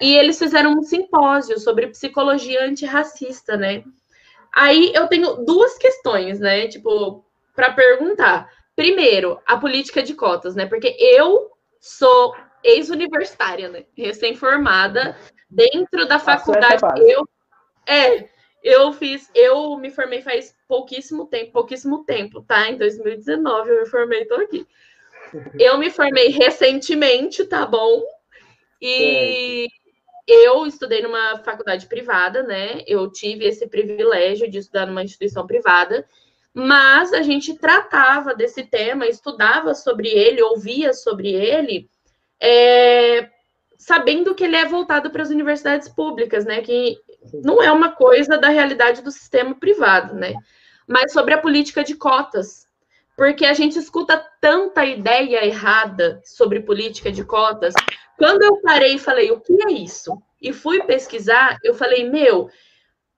[0.00, 3.82] E eles fizeram um simpósio sobre psicologia antirracista, né?
[4.54, 6.68] Aí eu tenho duas questões, né?
[6.68, 7.24] Tipo,
[7.54, 8.50] para perguntar.
[8.74, 10.66] Primeiro, a política de cotas, né?
[10.66, 11.50] Porque eu
[11.80, 13.84] sou ex-universitária, né?
[13.96, 15.16] Recém-formada,
[15.48, 16.82] dentro da faculdade.
[17.08, 17.26] Eu,
[17.86, 18.28] é,
[18.62, 22.68] eu fiz, eu me formei faz pouquíssimo tempo, pouquíssimo tempo, tá?
[22.68, 24.66] Em 2019 eu me formei, tô aqui.
[25.58, 28.00] Eu me formei recentemente, tá bom?
[28.80, 29.66] E
[30.28, 30.46] é.
[30.46, 32.82] eu estudei numa faculdade privada, né?
[32.86, 36.06] Eu tive esse privilégio de estudar numa instituição privada,
[36.54, 41.90] mas a gente tratava desse tema, estudava sobre ele, ouvia sobre ele,
[42.40, 43.28] é,
[43.78, 46.60] sabendo que ele é voltado para as universidades públicas, né?
[46.60, 46.98] Que
[47.42, 50.34] não é uma coisa da realidade do sistema privado, né?
[50.86, 52.66] Mas sobre a política de cotas,
[53.16, 57.74] porque a gente escuta tanta ideia errada sobre política de cotas.
[58.16, 60.20] Quando eu parei e falei, o que é isso?
[60.40, 62.48] E fui pesquisar, eu falei, meu,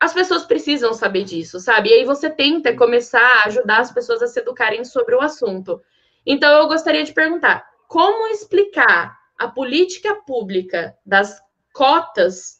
[0.00, 1.90] as pessoas precisam saber disso, sabe?
[1.90, 5.82] E aí você tenta começar a ajudar as pessoas a se educarem sobre o assunto.
[6.24, 11.40] Então eu gostaria de perguntar, como explicar a política pública das
[11.72, 12.58] cotas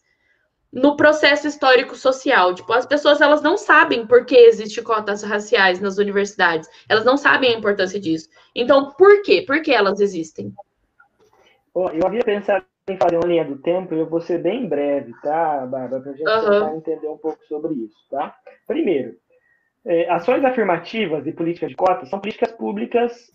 [0.72, 2.54] no processo histórico social.
[2.54, 6.68] Tipo, as pessoas elas não sabem por que existem cotas raciais nas universidades.
[6.88, 8.28] Elas não sabem a importância disso.
[8.54, 9.42] Então, por quê?
[9.46, 10.52] Por que elas existem?
[11.74, 15.12] eu havia pensado em fazer uma linha do tempo, e eu vou ser bem breve,
[15.22, 16.76] tá, Bárbara, para a gente uhum.
[16.76, 18.34] entender um pouco sobre isso, tá?
[18.66, 19.14] Primeiro,
[19.84, 23.30] é, ações afirmativas e políticas de cotas são políticas públicas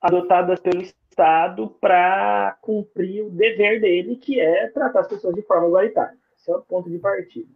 [0.00, 5.66] adotadas pelo Estado para cumprir o dever dele, que é tratar as pessoas de forma
[5.66, 6.16] igualitária.
[6.36, 7.48] Esse é o ponto de partida.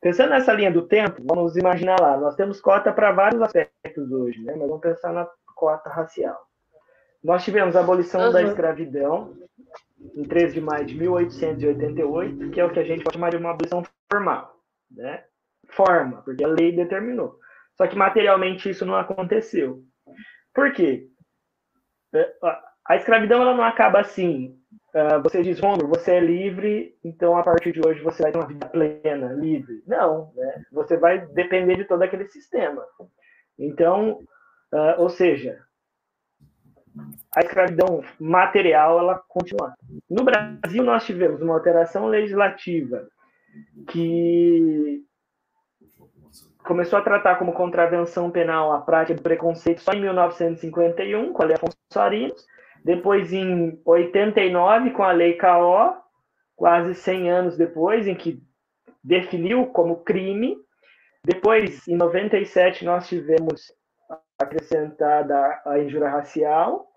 [0.00, 4.42] Pensando nessa linha do tempo, vamos imaginar lá, nós temos cota para vários aspectos hoje,
[4.42, 4.54] né?
[4.56, 6.40] Mas vamos pensar na cota racial.
[7.22, 8.32] Nós tivemos a abolição uhum.
[8.32, 9.36] da escravidão
[10.14, 13.36] em 13 de maio de 1888, que é o que a gente pode chamar de
[13.36, 14.56] uma abolição formal,
[14.90, 15.22] né?
[15.68, 17.38] Forma, porque a lei determinou.
[17.76, 19.84] Só que materialmente isso não aconteceu.
[20.54, 21.06] Por quê?
[22.86, 24.58] A escravidão ela não acaba assim.
[24.94, 28.38] Uh, você diz, Romulo, você é livre, então a partir de hoje você vai ter
[28.38, 29.82] uma vida plena, livre.
[29.86, 30.64] Não, né?
[30.72, 32.84] Você vai depender de todo aquele sistema.
[33.58, 34.20] Então,
[34.72, 35.60] uh, ou seja,
[37.34, 39.74] a escravidão material ela continua.
[40.08, 43.06] No Brasil nós tivemos uma alteração legislativa
[43.88, 45.04] que
[46.64, 51.46] começou a tratar como contravenção penal a prática do preconceito só em 1951, com a
[51.46, 52.46] Lei Afonso Arinos,
[52.84, 55.96] depois em 89 com a Lei KO,
[56.56, 58.42] quase 100 anos depois, em que
[59.02, 60.56] definiu como crime.
[61.24, 63.72] Depois, em 97, nós tivemos
[64.38, 66.90] acrescentada a injúria racial,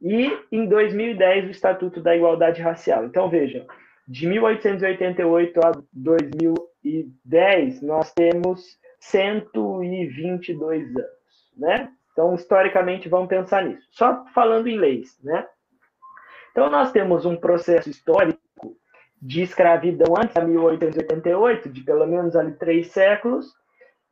[0.00, 3.04] e em 2010 o Estatuto da Igualdade Racial.
[3.06, 3.66] Então vejam,
[4.06, 11.08] de 1888 a 2010 nós temos 122 anos,
[11.56, 11.90] né?
[12.14, 13.86] Então historicamente vamos pensar nisso.
[13.90, 15.46] Só falando em leis, né?
[16.52, 18.40] Então nós temos um processo histórico
[19.20, 23.52] de escravidão antes de 1888, de pelo menos ali três séculos,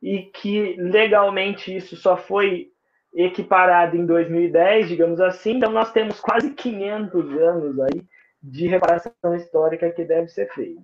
[0.01, 2.73] e que legalmente isso só foi
[3.15, 5.51] equiparado em 2010, digamos assim.
[5.51, 8.03] Então, nós temos quase 500 anos aí
[8.41, 10.81] de reparação histórica que deve ser feita.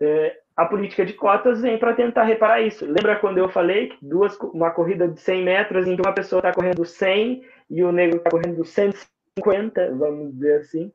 [0.00, 2.86] É, a política de cotas vem para tentar reparar isso.
[2.86, 6.40] Lembra quando eu falei que duas, uma corrida de 100 metros em que uma pessoa
[6.40, 10.90] está correndo 100 e o negro está correndo 150, vamos dizer assim.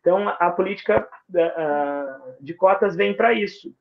[0.00, 1.08] Então, a política
[2.40, 3.74] de cotas vem para isso.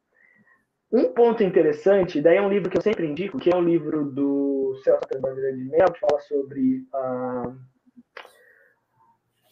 [0.92, 4.06] Um ponto interessante, daí é um livro que eu sempre indico, que é um livro
[4.06, 6.88] do Celso Bandeira de Mel, que fala sobre.
[6.94, 7.54] Ah,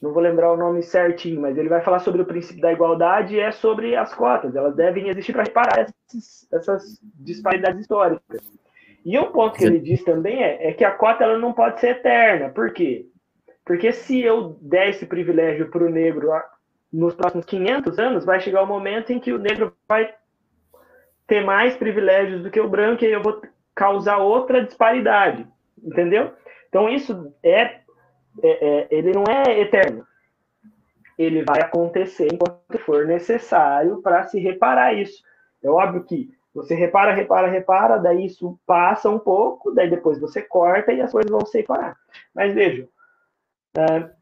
[0.04, 3.36] não vou lembrar o nome certinho, mas ele vai falar sobre o princípio da igualdade
[3.36, 4.54] e é sobre as cotas.
[4.54, 8.41] Elas devem existir para reparar essas, essas, disparidades históricas.
[9.06, 11.80] E um ponto que ele diz também é, é que a cota ela não pode
[11.80, 12.49] ser eterna.
[12.49, 13.06] Por quê?
[13.66, 16.32] Porque se eu der esse privilégio para o negro
[16.91, 20.14] nos próximos 500 anos, vai chegar o um momento em que o negro vai
[21.26, 23.41] ter mais privilégios do que o branco e eu vou
[23.74, 25.47] causar outra disparidade,
[25.82, 26.34] entendeu?
[26.68, 27.83] Então isso é,
[28.42, 30.06] é, é, ele não é eterno.
[31.18, 35.24] Ele vai acontecer enquanto for necessário para se reparar isso.
[35.62, 40.42] É óbvio que você repara, repara, repara, daí isso passa um pouco, daí depois você
[40.42, 41.98] corta e as coisas vão se reparar.
[42.34, 42.88] Mas vejam,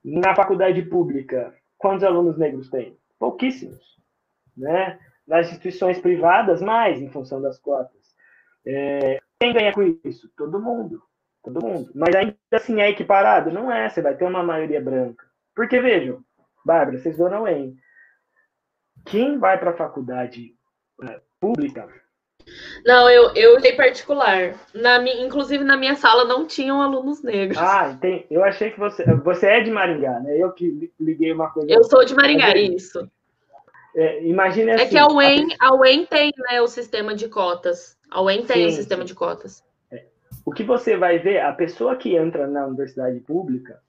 [0.03, 2.97] na faculdade pública, quantos alunos negros tem?
[3.19, 3.97] Pouquíssimos,
[4.55, 4.99] né?
[5.31, 8.15] nas instituições privadas, mais em função das cotas.
[8.65, 10.29] É, quem ganha com isso?
[10.35, 11.01] Todo mundo.
[11.43, 11.91] Todo mundo.
[11.95, 13.51] Mas ainda assim é equiparado?
[13.51, 15.25] Não é, você vai ter uma maioria branca.
[15.55, 16.23] Porque, vejam,
[16.65, 17.75] Bárbara, vocês não hein?
[19.05, 20.53] Quem vai para a faculdade
[21.03, 21.87] é, pública
[22.85, 24.55] não, eu, eu usei particular.
[24.73, 27.57] Na, inclusive, na minha sala não tinham alunos negros.
[27.57, 29.03] Ah, tem, eu achei que você.
[29.23, 30.37] Você é de Maringá, né?
[30.37, 31.71] Eu que liguei uma coisa.
[31.71, 33.09] Eu sou de Maringá, isso.
[33.95, 37.97] É, imagine assim, É que a UEM, a UEM tem né, o sistema de cotas.
[38.09, 39.07] A UEM tem sim, o sistema sim.
[39.07, 39.63] de cotas.
[40.45, 43.79] O que você vai ver, a pessoa que entra na universidade pública,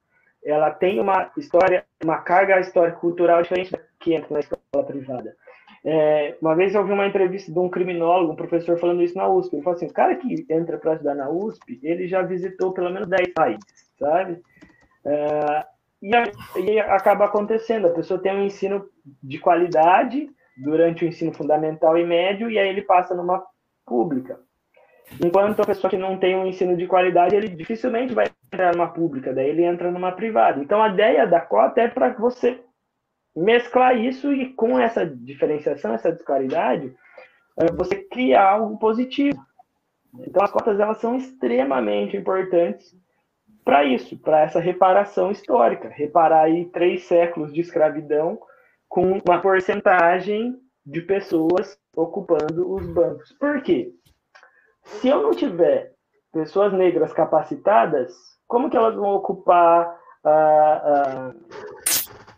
[0.45, 5.37] ela tem uma história, uma carga histórico-cultural diferente da que entra na escola privada.
[5.85, 9.29] É, uma vez eu ouvi uma entrevista de um criminólogo, um professor falando isso na
[9.29, 9.55] USP.
[9.55, 12.91] Ele falou assim: o cara que entra para estudar na USP, ele já visitou pelo
[12.91, 14.41] menos 10 países, sabe?
[15.05, 15.67] É,
[16.03, 16.11] e,
[16.61, 18.85] e acaba acontecendo, a pessoa tem um ensino
[19.23, 23.45] de qualidade durante o ensino fundamental e médio, e aí ele passa numa
[23.87, 24.39] pública.
[25.21, 28.89] Enquanto a pessoa que não tem um ensino de qualidade, ele dificilmente vai entrar numa
[28.89, 30.61] pública, daí ele entra numa privada.
[30.61, 32.61] Então a ideia da cota é para você
[33.35, 36.95] mesclar isso e com essa diferenciação, essa disparidade,
[37.59, 39.41] é, você criar algo positivo.
[40.21, 42.95] Então as cotas elas são extremamente importantes
[43.65, 48.39] para isso, para essa reparação histórica, reparar aí três séculos de escravidão
[48.89, 53.33] com uma porcentagem de pessoas ocupando os bancos.
[53.39, 53.93] Por quê?
[54.85, 55.93] Se eu não tiver
[56.33, 58.13] pessoas negras capacitadas,
[58.47, 61.35] como que elas vão ocupar ah, ah,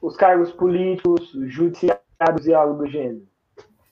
[0.00, 3.26] os cargos políticos, judiciários e algo do gênero?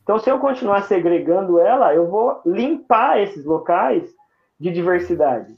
[0.03, 4.09] Então, se eu continuar segregando ela, eu vou limpar esses locais
[4.59, 5.57] de diversidade.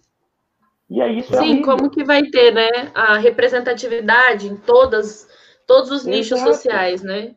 [0.88, 1.34] E é isso.
[1.34, 5.28] Sim, como que vai ter, né, a representatividade em todas,
[5.66, 7.34] todos os nichos sociais, né?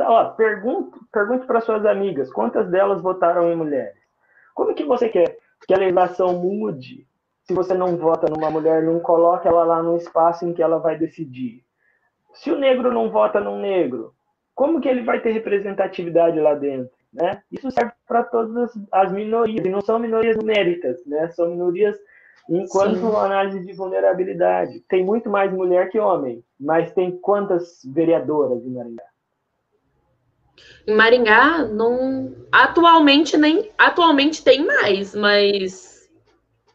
[0.00, 4.05] Ó, pergunte, pergunte para suas amigas quantas delas votaram em mulheres.
[4.56, 5.36] Como que você quer
[5.68, 7.06] que a legislação mude
[7.42, 10.78] se você não vota numa mulher, não coloca ela lá no espaço em que ela
[10.78, 11.62] vai decidir?
[12.32, 14.14] Se o negro não vota num negro,
[14.54, 16.90] como que ele vai ter representatividade lá dentro?
[17.12, 17.40] Né?
[17.52, 21.28] Isso serve para todas as minorias, e não são minorias numéricas, né?
[21.28, 21.96] são minorias
[22.48, 23.16] enquanto Sim.
[23.16, 24.80] análise de vulnerabilidade.
[24.88, 29.04] Tem muito mais mulher que homem, mas tem quantas vereadoras em Maringá?
[30.86, 32.34] Em Maringá, não.
[32.50, 33.70] Atualmente nem.
[33.76, 36.10] Atualmente tem mais, mas.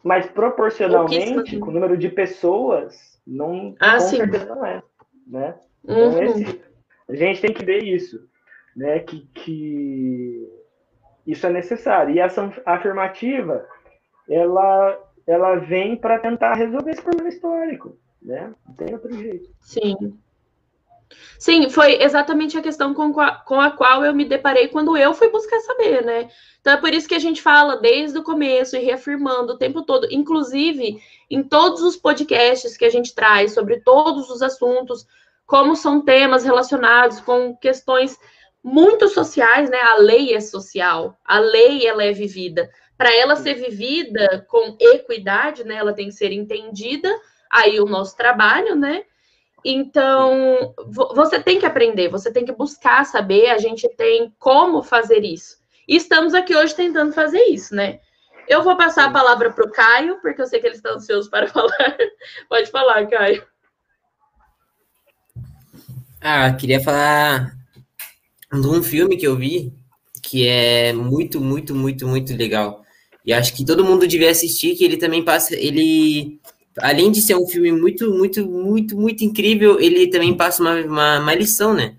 [0.03, 4.17] Mas proporcionalmente, com o número de pessoas, não ah, com sim.
[4.17, 4.83] certeza não é.
[5.27, 5.55] Né?
[5.83, 6.23] Então, uhum.
[6.23, 6.61] esse,
[7.07, 8.27] a gente tem que ver isso,
[8.75, 8.99] né?
[8.99, 10.47] Que, que
[11.25, 12.15] isso é necessário.
[12.15, 13.65] E essa afirmativa,
[14.29, 18.53] ela, ela vem para tentar resolver esse problema histórico, né?
[18.67, 19.49] Não tem outro jeito.
[19.59, 20.17] Sim.
[21.39, 25.29] Sim, foi exatamente a questão com com a qual eu me deparei quando eu fui
[25.29, 26.29] buscar saber, né?
[26.59, 29.81] Então é por isso que a gente fala desde o começo e reafirmando o tempo
[29.81, 30.99] todo, inclusive
[31.29, 35.05] em todos os podcasts que a gente traz sobre todos os assuntos,
[35.45, 38.17] como são temas relacionados com questões
[38.63, 39.81] muito sociais, né?
[39.81, 42.69] A lei é social, a lei ela é vivida.
[42.97, 45.75] Para ela ser vivida com equidade, né?
[45.75, 47.09] Ela tem que ser entendida.
[47.49, 49.03] Aí o nosso trabalho, né?
[49.63, 50.73] Então,
[51.15, 55.57] você tem que aprender, você tem que buscar saber, a gente tem como fazer isso.
[55.87, 57.99] E estamos aqui hoje tentando fazer isso, né?
[58.47, 61.29] Eu vou passar a palavra para o Caio, porque eu sei que ele está ansioso
[61.29, 61.97] para falar.
[62.49, 63.45] Pode falar, Caio.
[66.19, 67.53] Ah, queria falar
[68.51, 69.73] de um filme que eu vi
[70.21, 72.85] que é muito, muito, muito, muito legal.
[73.25, 76.39] E acho que todo mundo devia assistir, que ele também passa, ele
[76.79, 81.19] além de ser um filme muito, muito, muito, muito incrível, ele também passa uma, uma,
[81.19, 81.95] uma lição, né?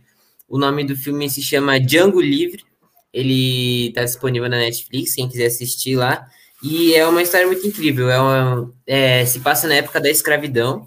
[0.48, 2.64] O nome do filme se chama Django Livre.
[3.12, 6.26] Ele está disponível na Netflix, quem quiser assistir lá.
[6.62, 8.10] E é uma história muito incrível.
[8.10, 10.86] É, uma, é se passa na época da escravidão.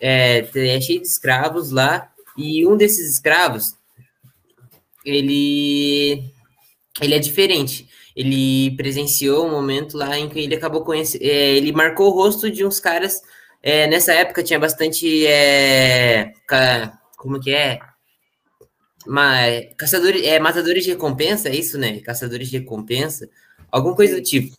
[0.00, 2.10] É, é cheio de escravos lá.
[2.36, 3.74] E um desses escravos,
[5.04, 6.24] ele,
[7.00, 11.72] ele é diferente ele presenciou um momento lá em que ele acabou conhecendo, é, ele
[11.72, 13.20] marcou o rosto de uns caras,
[13.62, 17.78] é, nessa época tinha bastante, é, ca, como que é?
[19.06, 19.36] Ma,
[19.76, 22.00] caçadores, é, matadores de recompensa, é isso, né?
[22.00, 23.28] Caçadores de recompensa,
[23.70, 24.56] alguma coisa do tipo.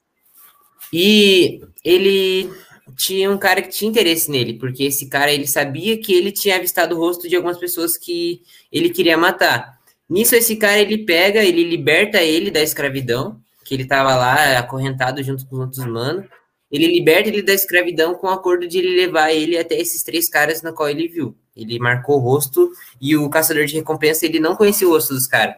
[0.92, 2.50] E ele
[2.98, 6.56] tinha um cara que tinha interesse nele, porque esse cara, ele sabia que ele tinha
[6.56, 8.42] avistado o rosto de algumas pessoas que
[8.72, 9.80] ele queria matar.
[10.10, 15.24] Nisso, esse cara, ele pega, ele liberta ele da escravidão, que ele tava lá acorrentado
[15.24, 16.26] junto com os outros manos.
[16.72, 20.28] Ele liberta ele da escravidão com o acordo de ele levar ele até esses três
[20.28, 21.38] caras na qual ele viu.
[21.56, 25.28] Ele marcou o rosto e o caçador de recompensa, ele não conhecia o rosto dos
[25.28, 25.56] caras.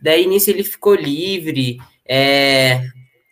[0.00, 1.78] Daí, nisso, ele ficou livre.
[2.04, 2.82] É...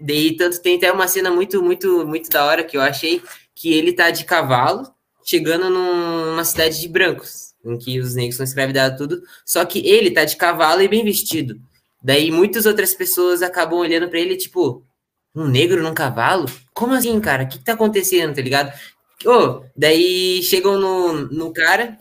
[0.01, 3.21] Daí, tanto tem até uma cena muito, muito, muito da hora que eu achei
[3.55, 4.87] que ele tá de cavalo,
[5.25, 10.11] chegando numa cidade de brancos, em que os negros são escravizados tudo, só que ele
[10.11, 11.59] tá de cavalo e bem vestido.
[12.05, 14.85] Daí muitas outras pessoas acabam olhando para ele, tipo,
[15.35, 16.45] um negro num cavalo?
[16.75, 17.45] Como assim, cara?
[17.45, 18.79] O que, que tá acontecendo, tá ligado?
[19.25, 21.99] Oh, daí chegam no, no cara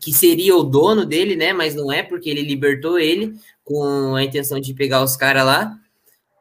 [0.00, 1.52] que seria o dono dele, né?
[1.52, 5.76] Mas não é, porque ele libertou ele com a intenção de pegar os caras lá.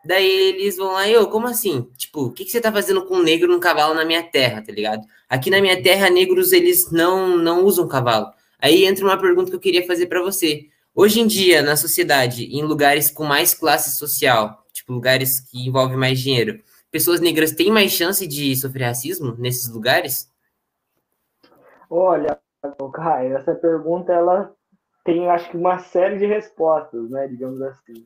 [0.06, 1.88] Daí eles vão lá e, oh, como assim?
[1.98, 4.62] Tipo, o que, que você tá fazendo com um negro num cavalo na minha terra,
[4.62, 5.02] tá ligado?
[5.28, 8.28] Aqui na minha terra, negros, eles não, não usam cavalo.
[8.60, 10.68] Aí entra uma pergunta que eu queria fazer para você.
[10.98, 15.98] Hoje em dia, na sociedade, em lugares com mais classe social, tipo lugares que envolvem
[15.98, 20.32] mais dinheiro, pessoas negras têm mais chance de sofrer racismo nesses lugares?
[21.90, 22.40] Olha,
[22.94, 24.56] Caio, essa pergunta ela
[25.04, 28.06] tem, acho que, uma série de respostas, né, digamos assim.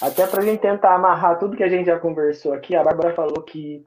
[0.00, 3.14] Até para a gente tentar amarrar tudo que a gente já conversou aqui, a Bárbara
[3.14, 3.84] falou que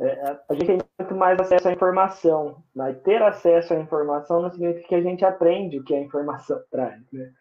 [0.00, 4.50] é, a gente tem muito mais acesso à informação, mas ter acesso à informação não
[4.50, 7.32] significa que a gente aprende o que a informação traz, né?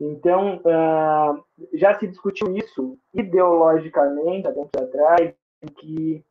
[0.00, 5.34] Então, uh, já se discutiu isso ideologicamente há tempos atrás,
[5.78, 6.24] que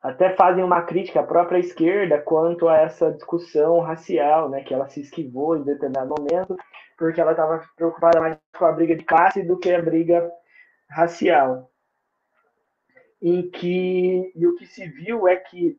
[0.00, 4.88] até fazem uma crítica à própria esquerda quanto a essa discussão racial, né, que ela
[4.88, 6.56] se esquivou em determinado momento,
[6.96, 10.30] porque ela estava preocupada mais com a briga de classe do que a briga
[10.90, 11.70] racial.
[13.20, 15.76] Em que e o que se viu é que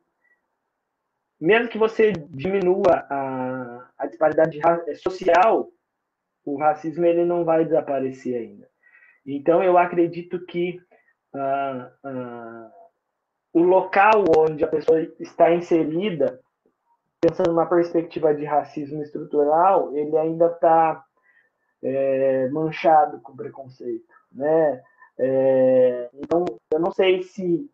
[1.39, 5.69] mesmo que você diminua a, a disparidade é, social,
[6.45, 8.69] o racismo ele não vai desaparecer ainda.
[9.25, 10.79] Então, eu acredito que
[11.33, 12.71] ah, ah,
[13.53, 16.39] o local onde a pessoa está inserida
[17.21, 21.03] pensando numa perspectiva de racismo estrutural, ele ainda está
[21.83, 24.81] é, manchado com preconceito, né?
[25.17, 27.69] É, então, eu não sei se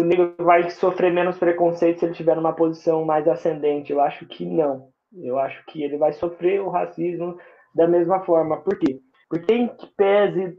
[0.00, 3.92] o negro vai sofrer menos preconceito se ele estiver numa posição mais ascendente.
[3.92, 4.90] Eu acho que não.
[5.12, 7.38] Eu acho que ele vai sofrer o racismo
[7.74, 8.58] da mesma forma.
[8.58, 9.00] Por quê?
[9.28, 10.58] Porque em que pese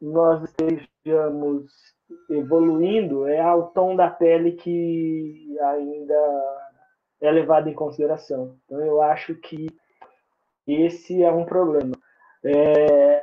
[0.00, 1.66] nós estejamos
[2.30, 6.58] evoluindo, é o tom da pele que ainda
[7.20, 8.56] é levado em consideração.
[8.64, 9.66] Então, eu acho que
[10.66, 11.92] esse é um problema.
[12.44, 13.22] É...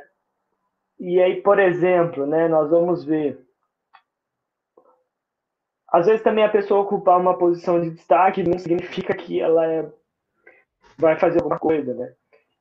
[0.98, 3.45] E aí, por exemplo, né, nós vamos ver.
[5.88, 9.88] Às vezes também a pessoa ocupar uma posição de destaque não significa que ela é...
[10.98, 12.12] vai fazer alguma coisa, né?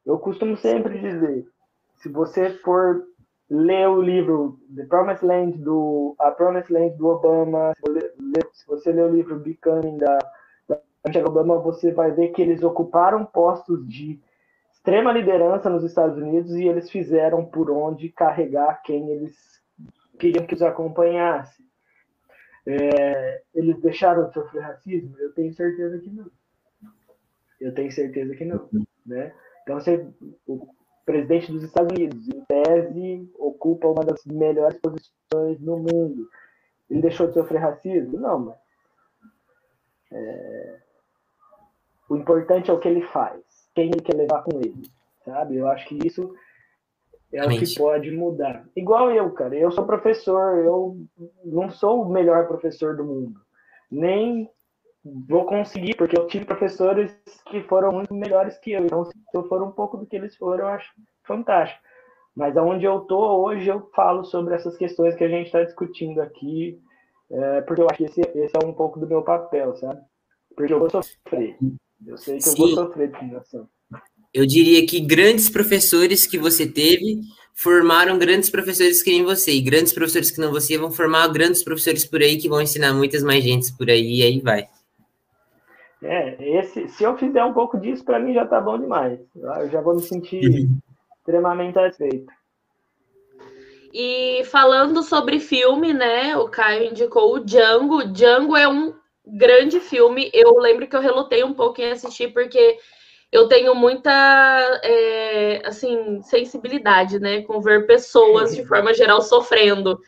[0.06, 1.48] Eu costumo sempre dizer,
[1.96, 3.04] se você for
[3.50, 7.74] ler o livro The Promised Land do A Promised Land do Obama,
[8.54, 10.20] se você ler o livro Becoming da,
[10.68, 14.20] da Michelle Obama, você vai ver que eles ocuparam postos de
[14.72, 19.36] extrema liderança nos Estados Unidos e eles fizeram por onde carregar quem eles
[20.20, 21.64] queriam que os acompanhasse.
[22.68, 25.18] É, eles deixaram de sofrer racismo?
[25.20, 26.32] Eu tenho certeza que não.
[27.60, 28.68] Eu tenho certeza que não.
[29.06, 29.34] Né?
[29.64, 30.08] Então, você,
[30.48, 30.68] o
[31.06, 36.28] presidente dos Estados Unidos, em tese, ocupa uma das melhores posições no mundo.
[36.90, 38.20] Ele deixou de sofrer racismo?
[38.20, 38.56] Não, mas.
[40.12, 40.80] É,
[42.10, 43.46] o importante é o que ele faz
[43.76, 44.90] quem ele quer levar com ele,
[45.26, 45.58] sabe?
[45.58, 46.34] Eu acho que isso
[47.36, 47.64] é Realmente.
[47.64, 48.66] o que pode mudar.
[48.76, 49.56] Igual eu, cara.
[49.56, 50.98] Eu sou professor, eu
[51.44, 53.40] não sou o melhor professor do mundo.
[53.92, 54.50] Nem
[55.28, 57.12] vou conseguir, porque eu tive professores
[57.48, 58.86] que foram muito melhores que eu.
[58.86, 60.92] Então, se eu for um pouco do que eles foram, eu acho
[61.24, 61.82] fantástico.
[62.36, 66.22] Mas aonde eu tô hoje, eu falo sobre essas questões que a gente está discutindo
[66.22, 66.82] aqui,
[67.32, 70.02] é, porque eu acho que esse, esse, é um pouco do meu papel, sabe?
[70.56, 71.58] Porque eu vou sofrer.
[72.06, 72.62] Eu sei que Sim.
[72.62, 73.70] eu vou sofrer discriminação.
[74.36, 77.22] Eu diria que grandes professores que você teve
[77.54, 81.64] formaram grandes professores que nem você, e grandes professores que não você vão formar grandes
[81.64, 84.68] professores por aí que vão ensinar muitas mais gentes por aí, e aí vai.
[86.04, 89.18] É, esse, se eu fizer um pouco disso, para mim já tá bom demais.
[89.34, 90.80] Eu já vou me sentir uhum.
[91.18, 92.28] extremamente satisfeito.
[93.94, 96.36] E falando sobre filme, né?
[96.36, 98.04] O Caio indicou o Django.
[98.12, 98.94] Django é um
[99.26, 100.30] grande filme.
[100.34, 102.78] Eu lembro que eu relutei um pouco em assistir, porque
[103.36, 104.12] eu tenho muita,
[104.82, 110.00] é, assim, sensibilidade, né, com ver pessoas, de forma geral, sofrendo.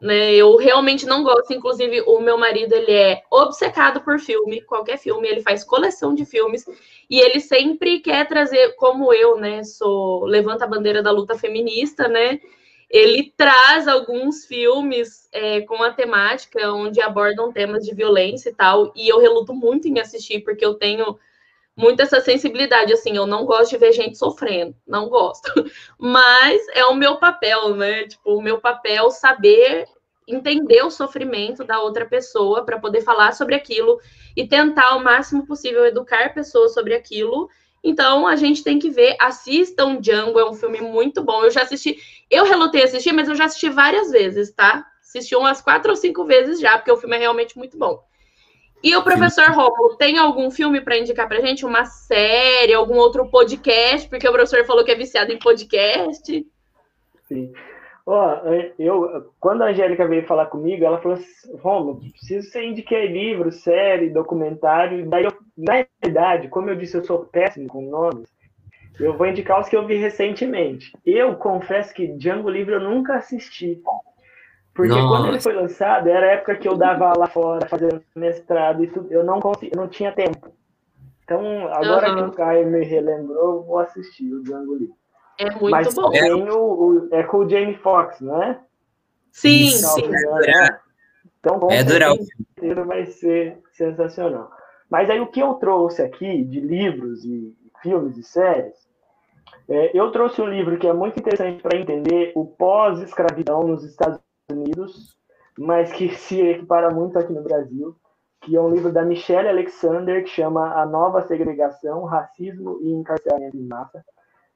[0.00, 4.98] Né, eu realmente não gosto, inclusive o meu marido ele é obcecado por filme, qualquer
[4.98, 6.66] filme, ele faz coleção de filmes
[7.08, 12.08] e ele sempre quer trazer, como eu, né, sou levanta a bandeira da luta feminista,
[12.08, 12.40] né,
[12.90, 18.92] ele traz alguns filmes é, com a temática onde abordam temas de violência e tal,
[18.96, 21.16] e eu reluto muito em assistir, porque eu tenho
[21.76, 25.50] muito essa sensibilidade, assim, eu não gosto de ver gente sofrendo, não gosto.
[25.98, 28.06] Mas é o meu papel, né?
[28.06, 29.86] Tipo, o meu papel saber
[30.26, 34.00] entender o sofrimento da outra pessoa para poder falar sobre aquilo
[34.36, 37.48] e tentar o máximo possível educar pessoas sobre aquilo
[37.84, 41.44] então a gente tem que ver, assistam Django, é um filme muito bom.
[41.44, 41.98] Eu já assisti,
[42.30, 44.86] eu relutei a assistir, mas eu já assisti várias vezes, tá?
[45.02, 48.02] Assisti umas quatro ou cinco vezes já, porque o filme é realmente muito bom.
[48.84, 51.64] E o professor Romulo, tem algum filme para indicar pra gente?
[51.64, 54.06] Uma série, algum outro podcast?
[54.10, 56.46] Porque o professor falou que é viciado em podcast.
[57.26, 57.50] Sim.
[58.04, 58.40] Ó,
[58.78, 63.50] eu, quando a Angélica veio falar comigo, ela falou assim, Romulo, preciso você indicar livro,
[63.50, 65.08] série, documentário.
[65.08, 68.28] Daí eu, na verdade, como eu disse, eu sou péssimo com nomes,
[69.00, 70.92] eu vou indicar os que eu vi recentemente.
[71.06, 73.80] Eu confesso que Django Livre eu nunca assisti.
[74.74, 75.08] Porque Nossa.
[75.08, 78.88] quando ele foi lançado, era a época que eu dava lá fora, fazendo mestrado e
[78.88, 80.52] tudo, eu não consegui, eu não tinha tempo.
[81.22, 82.16] Então, agora uhum.
[82.16, 84.94] que o Caio me relembrou, eu vou assistir o Django Livre.
[85.38, 86.10] É muito Mas bom.
[86.10, 88.60] Tem o, o, é com o Jamie Foxx, não é?
[89.32, 90.02] Sim, sim.
[90.46, 90.78] É.
[91.40, 94.50] Então, com é certeza vai ser sensacional.
[94.90, 98.74] Mas aí o que eu trouxe aqui de livros e filmes e séries,
[99.68, 104.18] é, eu trouxe um livro que é muito interessante para entender o pós-escravidão nos Estados
[104.50, 105.16] Unidos,
[105.58, 107.96] mas que se equipara muito aqui no Brasil,
[108.42, 113.56] que é um livro da Michelle Alexander, que chama A Nova Segregação, Racismo e Encarceramento
[113.56, 114.04] em Massa.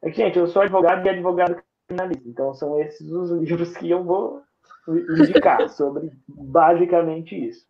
[0.02, 3.90] É que, gente, eu sou advogado e advogado criminalista, então são esses os livros que
[3.90, 4.42] eu vou
[4.88, 7.66] indicar sobre basicamente isso.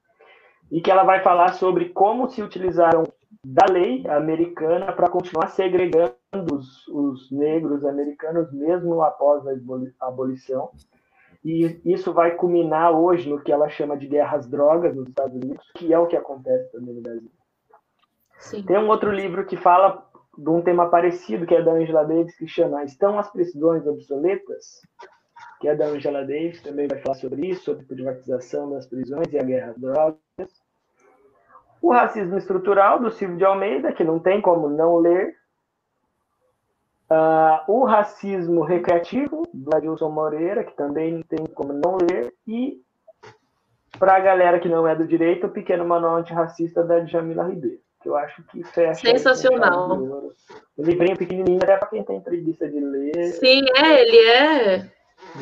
[0.71, 3.05] E que ela vai falar sobre como se utilizaram
[3.45, 6.15] da lei americana para continuar segregando
[6.53, 10.71] os, os, negros americanos mesmo após a abolição.
[11.49, 15.65] E isso vai culminar hoje no que ela chama de guerras drogas nos Estados Unidos,
[15.75, 17.31] que é o que acontece também no Brasil.
[18.37, 18.63] Sim.
[18.65, 20.07] Tem um outro livro que fala
[20.37, 24.83] de um tema parecido, que é da Angela Davis, que chama Estão as Prisões Obsoletas?
[25.59, 29.39] Que é da Angela Davis, também vai falar sobre isso, sobre privatização das prisões e
[29.39, 30.19] a guerra às drogas.
[31.81, 35.35] O Racismo Estrutural, do Silvio de Almeida, que não tem como não ler.
[37.11, 42.35] Uh, o Racismo Recreativo, do Adilson Moreira, que também não tem como não ler.
[42.47, 42.81] E,
[43.99, 47.81] para a galera que não é do direito, o Pequeno Manual Antirracista, da Djamila Ribeiro
[48.01, 49.01] que eu acho que fecha.
[49.01, 49.99] Sensacional.
[50.77, 53.33] O livrinho pequenininho, até para quem tem preguiça de ler.
[53.33, 54.91] Sim, é, ele é.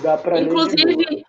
[0.03, 1.26] Dá para Inclusive,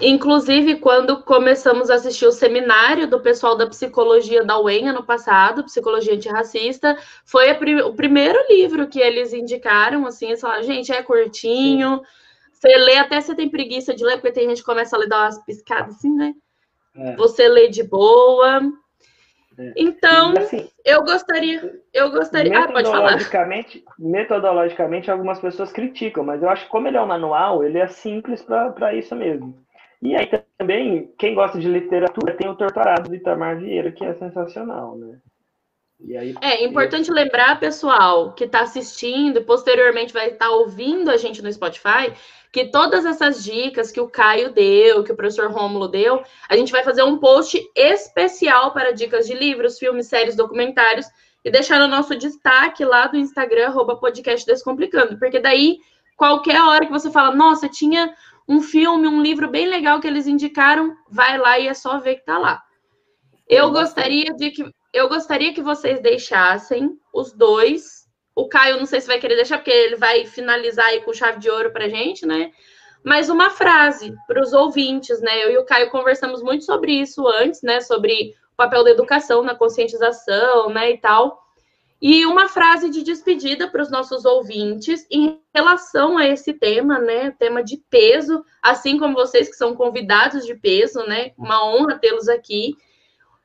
[0.00, 5.64] inclusive, quando começamos a assistir o seminário do pessoal da psicologia da UEM ano passado,
[5.64, 7.52] Psicologia Antirracista, foi
[7.82, 12.04] o primeiro livro que eles indicaram, assim, eles falaram, gente, é curtinho, Sim.
[12.52, 15.08] você lê até você tem preguiça de ler, porque tem gente que começa a ler,
[15.08, 16.34] dar umas piscadas assim, né?
[16.96, 17.16] É.
[17.16, 18.60] Você lê de boa.
[19.58, 19.72] É.
[19.76, 22.58] Então, assim, eu gostaria, eu gostaria.
[22.58, 23.18] Ah, pode falar.
[23.98, 27.86] Metodologicamente, algumas pessoas criticam, mas eu acho que como ele é um manual, ele é
[27.86, 29.62] simples para isso mesmo.
[30.02, 34.12] E aí também, quem gosta de literatura tem o Torturado do Itamar Vieira, que é
[34.14, 35.18] sensacional, né?
[36.18, 37.14] Aí, é importante eu...
[37.14, 42.12] lembrar, pessoal, que está assistindo e posteriormente vai estar tá ouvindo a gente no Spotify,
[42.52, 46.72] que todas essas dicas que o Caio deu, que o professor Rômulo deu, a gente
[46.72, 51.06] vai fazer um post especial para dicas de livros, filmes, séries, documentários
[51.44, 55.78] e deixar no nosso destaque lá do Instagram, arroba podcast Descomplicando, porque daí,
[56.16, 58.12] qualquer hora que você fala, nossa, tinha
[58.48, 62.16] um filme, um livro bem legal que eles indicaram, vai lá e é só ver
[62.16, 62.62] que tá lá.
[63.48, 68.02] Eu gostaria de que eu gostaria que vocês deixassem os dois
[68.34, 71.38] o Caio, não sei se vai querer deixar, porque ele vai finalizar aí com chave
[71.38, 72.50] de ouro para gente, né?
[73.04, 75.44] Mas uma frase para os ouvintes, né?
[75.44, 77.80] Eu e o Caio conversamos muito sobre isso antes, né?
[77.80, 80.92] Sobre o papel da educação na conscientização, né?
[80.92, 81.41] E tal.
[82.04, 87.30] E uma frase de despedida para os nossos ouvintes em relação a esse tema, né?
[87.30, 91.30] Tema de peso, assim como vocês que são convidados de peso, né?
[91.38, 92.74] Uma honra tê-los aqui.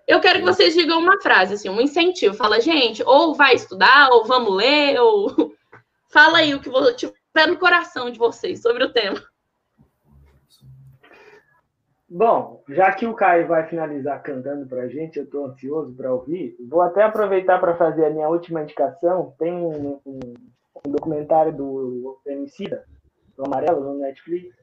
[0.07, 2.33] Eu quero que vocês digam uma frase, assim, um incentivo.
[2.33, 5.53] Fala, gente, ou vai estudar, ou vamos ler, ou
[6.09, 9.23] fala aí o que tiver no coração de vocês sobre o tema.
[12.09, 16.13] Bom, já que o Caio vai finalizar cantando para a gente, eu estou ansioso para
[16.13, 16.55] ouvir.
[16.69, 19.33] Vou até aproveitar para fazer a minha última indicação.
[19.37, 20.19] Tem um, um,
[20.85, 22.85] um documentário do Emicida,
[23.35, 24.55] do Amarelo, no Netflix,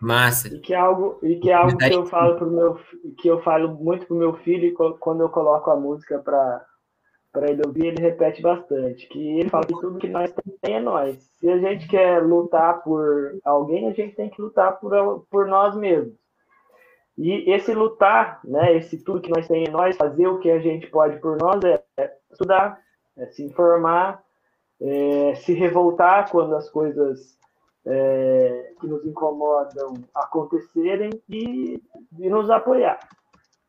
[0.00, 0.48] Massa.
[0.48, 2.78] E que é algo, e que, é algo que eu falo pro meu
[3.18, 6.64] que eu falo muito pro meu filho quando eu coloco a música para
[7.30, 10.80] para ele ouvir, ele repete bastante, que ele fala que tudo que nós temos é
[10.80, 11.18] nós.
[11.38, 15.76] Se a gente quer lutar por alguém, a gente tem que lutar por, por nós
[15.76, 16.14] mesmos.
[17.18, 20.60] E esse lutar, né, esse tudo que nós temos em nós, fazer o que a
[20.60, 22.80] gente pode por nós é, é estudar,
[23.16, 24.22] é se informar,
[24.80, 27.36] é se revoltar quando as coisas
[27.84, 31.82] é, que nos incomodam acontecerem e,
[32.20, 33.00] e nos apoiar.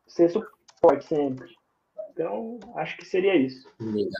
[0.06, 1.48] Ser suporte sempre.
[2.12, 3.68] Então, acho que seria isso.
[3.80, 4.10] Legal.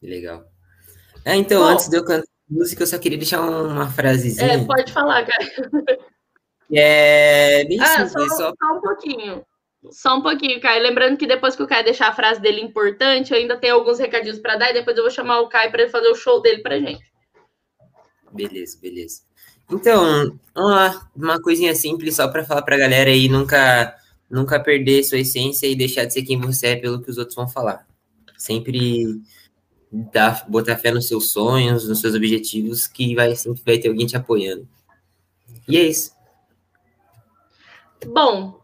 [0.00, 0.44] Legal.
[1.24, 4.52] É, então, Bom, antes de eu cantar música, eu só queria deixar uma frasezinha.
[4.52, 6.13] É, pode falar, cara.
[6.76, 8.52] É ah, só, só...
[8.58, 9.44] só um pouquinho.
[9.90, 10.82] Só um pouquinho, Caio.
[10.82, 13.98] Lembrando que depois que o Caio deixar a frase dele importante, eu ainda tenho alguns
[13.98, 16.40] recadinhos para dar e depois eu vou chamar o Caio para ele fazer o show
[16.40, 17.04] dele para gente.
[18.32, 19.22] Beleza, beleza.
[19.70, 23.96] Então, uma, uma coisinha simples só para falar para a galera aí nunca
[24.28, 27.36] nunca perder sua essência e deixar de ser quem você é pelo que os outros
[27.36, 27.86] vão falar.
[28.36, 29.20] Sempre
[30.12, 34.06] dar, botar fé nos seus sonhos, nos seus objetivos, que vai sempre vai ter alguém
[34.06, 34.68] te apoiando.
[35.68, 36.12] E é isso.
[38.06, 38.60] Bom,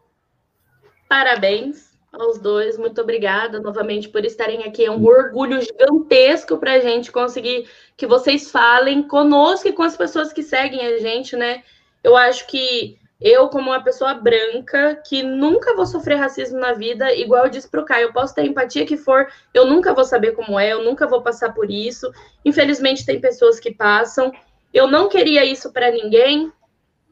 [1.08, 2.76] parabéns aos dois.
[2.76, 4.84] Muito obrigada novamente por estarem aqui.
[4.84, 9.96] É um orgulho gigantesco para a gente conseguir que vocês falem conosco e com as
[9.96, 11.62] pessoas que seguem a gente, né?
[12.02, 17.14] Eu acho que eu, como uma pessoa branca, que nunca vou sofrer racismo na vida,
[17.14, 20.04] igual eu disse o Caio, eu posso ter a empatia que for, eu nunca vou
[20.04, 22.10] saber como é, eu nunca vou passar por isso.
[22.44, 24.32] Infelizmente, tem pessoas que passam.
[24.72, 26.50] Eu não queria isso para ninguém,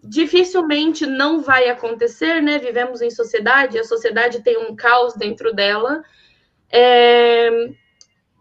[0.09, 2.59] dificilmente não vai acontecer, né?
[2.59, 6.03] Vivemos em sociedade, a sociedade tem um caos dentro dela.
[6.71, 7.51] É...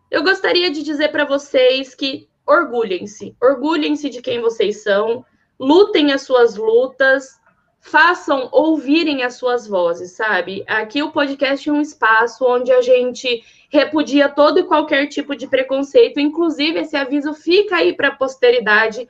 [0.09, 5.25] Eu gostaria de dizer para vocês que orgulhem-se, orgulhem-se de quem vocês são,
[5.59, 7.37] lutem as suas lutas,
[7.81, 10.63] façam ouvirem as suas vozes, sabe?
[10.65, 15.47] Aqui o podcast é um espaço onde a gente repudia todo e qualquer tipo de
[15.47, 19.07] preconceito, inclusive esse aviso fica aí para a posteridade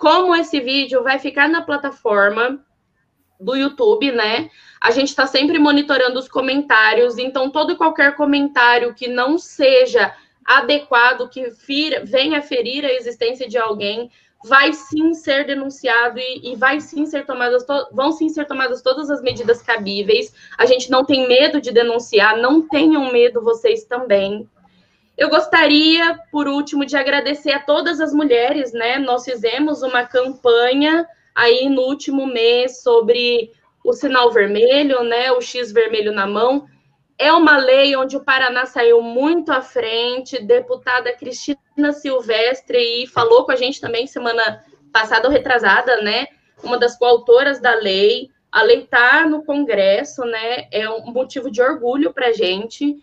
[0.00, 2.58] como esse vídeo vai ficar na plataforma,
[3.38, 4.50] do YouTube, né?
[4.80, 10.14] A gente está sempre monitorando os comentários, então todo e qualquer comentário que não seja
[10.44, 14.10] adequado, que fira, venha ferir a existência de alguém,
[14.42, 19.10] vai sim ser denunciado e, e vai sim ser tomadas vão sim ser tomadas todas
[19.10, 20.34] as medidas cabíveis.
[20.56, 24.48] A gente não tem medo de denunciar, não tenham medo vocês também.
[25.20, 28.98] Eu gostaria, por último, de agradecer a todas as mulheres, né?
[28.98, 33.52] Nós fizemos uma campanha aí no último mês sobre
[33.84, 35.30] o sinal vermelho, né?
[35.30, 36.66] O X vermelho na mão.
[37.18, 40.42] É uma lei onde o Paraná saiu muito à frente.
[40.42, 46.28] Deputada Cristina Silvestre e falou com a gente também semana passada ou retrasada, né?
[46.64, 48.30] Uma das coautoras da lei.
[48.50, 50.66] A lei está no Congresso, né?
[50.72, 52.96] É um motivo de orgulho para a gente.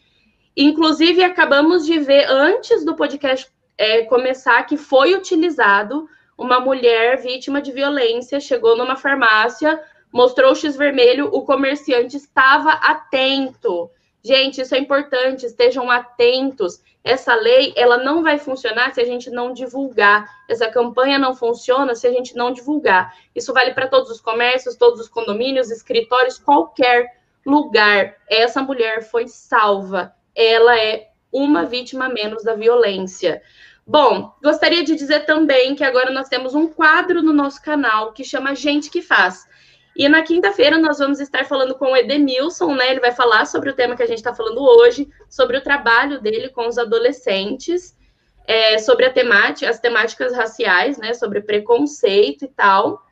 [0.59, 3.47] Inclusive, acabamos de ver antes do podcast
[3.77, 9.79] é, começar que foi utilizado uma mulher vítima de violência, chegou numa farmácia,
[10.11, 13.91] mostrou o X vermelho, o comerciante estava atento.
[14.23, 16.81] Gente, isso é importante, estejam atentos.
[17.03, 20.27] Essa lei, ela não vai funcionar se a gente não divulgar.
[20.49, 23.15] Essa campanha não funciona se a gente não divulgar.
[23.35, 27.15] Isso vale para todos os comércios, todos os condomínios, escritórios, qualquer
[27.45, 28.15] lugar.
[28.27, 30.16] Essa mulher foi salva.
[30.37, 33.41] Ela é uma vítima menos da violência.
[33.85, 38.23] Bom, gostaria de dizer também que agora nós temos um quadro no nosso canal que
[38.23, 39.47] chama Gente que Faz.
[39.95, 42.91] E na quinta-feira nós vamos estar falando com o Edemilson, né?
[42.91, 46.21] Ele vai falar sobre o tema que a gente está falando hoje, sobre o trabalho
[46.21, 47.97] dele com os adolescentes,
[48.45, 51.15] é, sobre a temática, as temáticas raciais, né?
[51.15, 53.06] Sobre preconceito e tal.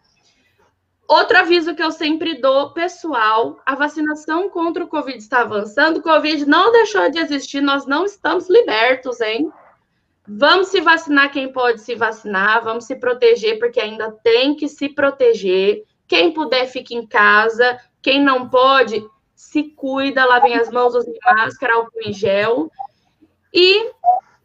[1.08, 6.02] Outro aviso que eu sempre dou, pessoal, a vacinação contra o Covid está avançando, o
[6.02, 9.52] Covid não deixou de existir, nós não estamos libertos, hein?
[10.28, 14.90] Vamos se vacinar quem pode se vacinar, vamos se proteger, porque ainda tem que se
[14.90, 15.84] proteger.
[16.08, 17.80] Quem puder, fique em casa.
[18.02, 22.72] Quem não pode, se cuida, lavem as mãos, usem máscara, álcool em gel.
[23.54, 23.92] E,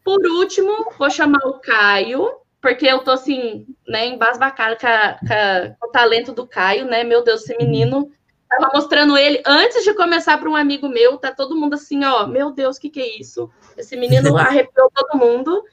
[0.03, 2.31] por último, vou chamar o Caio,
[2.61, 7.03] porque eu tô assim, né, embasbacada com, com, com o talento do Caio, né?
[7.03, 8.11] Meu Deus, esse menino
[8.51, 12.27] Tava mostrando ele antes de começar para um amigo meu, tá todo mundo assim, ó,
[12.27, 13.49] meu Deus, o que, que é isso?
[13.77, 15.63] Esse menino arrepiou todo mundo.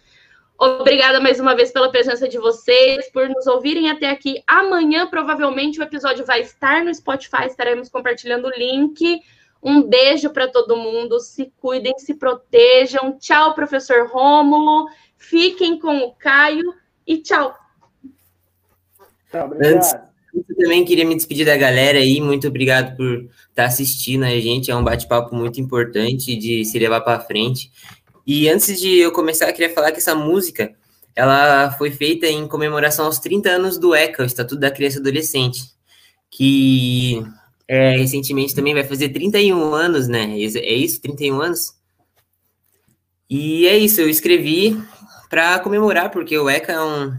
[0.56, 4.44] Obrigada mais uma vez pela presença de vocês, por nos ouvirem até aqui.
[4.46, 9.20] Amanhã, provavelmente, o episódio vai estar no Spotify, estaremos compartilhando o link.
[9.60, 13.18] Um beijo para todo mundo, se cuidem, se protejam.
[13.18, 14.86] Tchau, professor Rômulo.
[15.18, 16.72] Fiquem com o Caio
[17.06, 17.54] e tchau.
[19.30, 20.08] Tchau, obrigado.
[20.34, 22.20] Eu também queria me despedir da galera aí.
[22.20, 24.70] Muito obrigado por estar tá assistindo a gente.
[24.70, 27.70] É um bate-papo muito importante de se levar para frente.
[28.26, 30.74] E antes de eu começar, eu queria falar que essa música
[31.16, 35.00] ela foi feita em comemoração aos 30 anos do ECA, o Estatuto da Criança e
[35.00, 35.62] Adolescente,
[36.30, 37.24] que
[37.66, 40.38] é, recentemente também vai fazer 31 anos, né?
[40.38, 41.00] É isso?
[41.00, 41.74] 31 anos?
[43.28, 44.80] E é isso, eu escrevi
[45.28, 47.18] para comemorar, porque o ECA é um,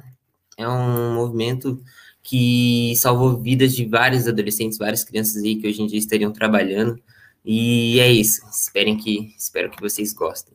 [0.57, 1.81] é um movimento
[2.21, 7.01] que salvou vidas de vários adolescentes, várias crianças aí que hoje em dia estariam trabalhando.
[7.43, 8.45] E é isso.
[8.49, 10.53] Esperem que, espero que vocês gostem.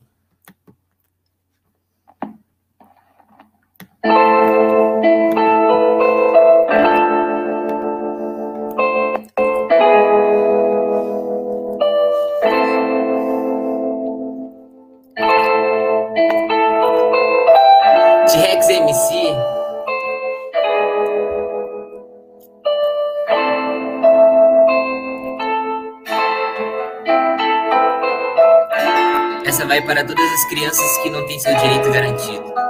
[29.43, 32.64] MC vai para todas as crianças que não têm seu direito garantido.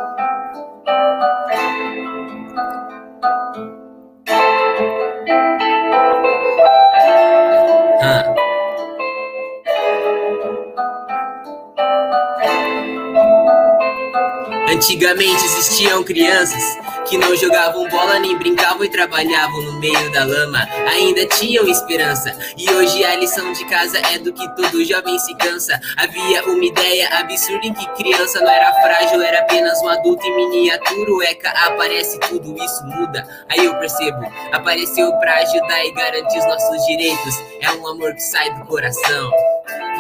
[14.76, 16.62] Antigamente existiam crianças
[17.08, 20.68] que não jogavam bola nem brincavam e trabalhavam no meio da lama.
[20.92, 22.38] Ainda tinham esperança.
[22.58, 25.80] E hoje a lição de casa é do que todo jovem se cansa.
[25.96, 30.36] Havia uma ideia absurda em que criança não era frágil, era apenas um adulto em
[30.36, 31.26] miniatura.
[31.32, 33.26] ECA aparece, tudo isso muda.
[33.48, 37.42] Aí eu percebo, apareceu pra ajudar e garantir os nossos direitos.
[37.62, 39.32] É um amor que sai do coração.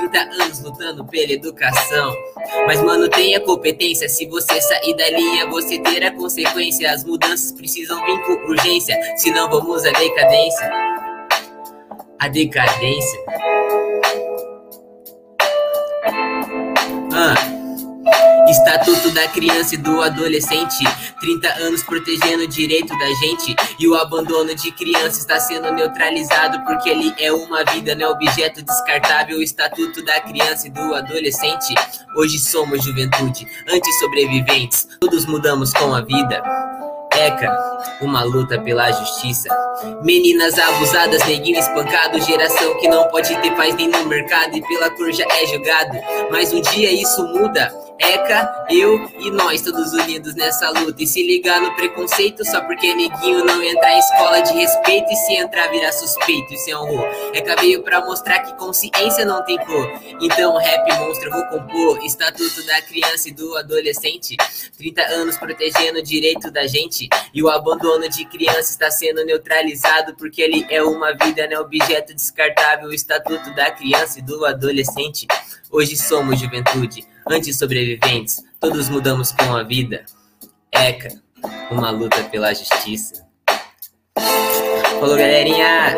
[0.09, 2.15] 30 anos lutando pela educação.
[2.67, 4.07] Mas, mano, tenha competência.
[4.09, 6.91] Se você sair da linha, você terá consequência.
[6.91, 8.95] As mudanças precisam vir com urgência.
[9.17, 10.71] Senão, vamos à decadência.
[12.19, 13.19] A decadência.
[19.15, 20.83] Da criança e do adolescente.
[21.21, 23.55] 30 anos protegendo o direito da gente.
[23.79, 28.09] E o abandono de criança está sendo neutralizado porque ele é uma vida, não é
[28.09, 29.37] objeto descartável.
[29.37, 31.73] O estatuto da criança e do adolescente.
[32.17, 34.87] Hoje somos juventude, antes sobreviventes.
[34.99, 36.43] Todos mudamos com a vida.
[37.13, 37.49] ECA,
[38.01, 39.47] uma luta pela justiça.
[40.03, 44.89] Meninas abusadas, neguinho espancado, geração que não pode ter paz nem no mercado e pela
[44.89, 45.97] cor já é julgado.
[46.29, 47.84] Mas um dia isso muda.
[47.99, 51.01] Eca, eu e nós, todos unidos nessa luta.
[51.01, 55.11] E se ligar no preconceito só porque neguinho não entrar em escola de respeito.
[55.11, 57.05] E se entrar, virar suspeito e se honrou.
[57.33, 59.91] Eca veio pra mostrar que consciência não tem cor.
[60.19, 62.03] Então, rap monstro, vou compor.
[62.03, 64.35] Estatuto da criança e do adolescente.
[64.77, 67.07] 30 anos protegendo o direito da gente.
[67.33, 70.15] E o abandono de criança está sendo neutralizado.
[70.15, 71.57] Porque ele é uma vida, né?
[71.57, 72.89] Objeto descartável.
[72.89, 75.25] O estatuto da criança e do adolescente.
[75.71, 80.05] Hoje somos juventude, antes sobreviventes, todos mudamos com a vida.
[80.71, 81.09] ECA,
[81.71, 83.25] uma luta pela justiça.
[84.99, 85.95] Falou, galerinha!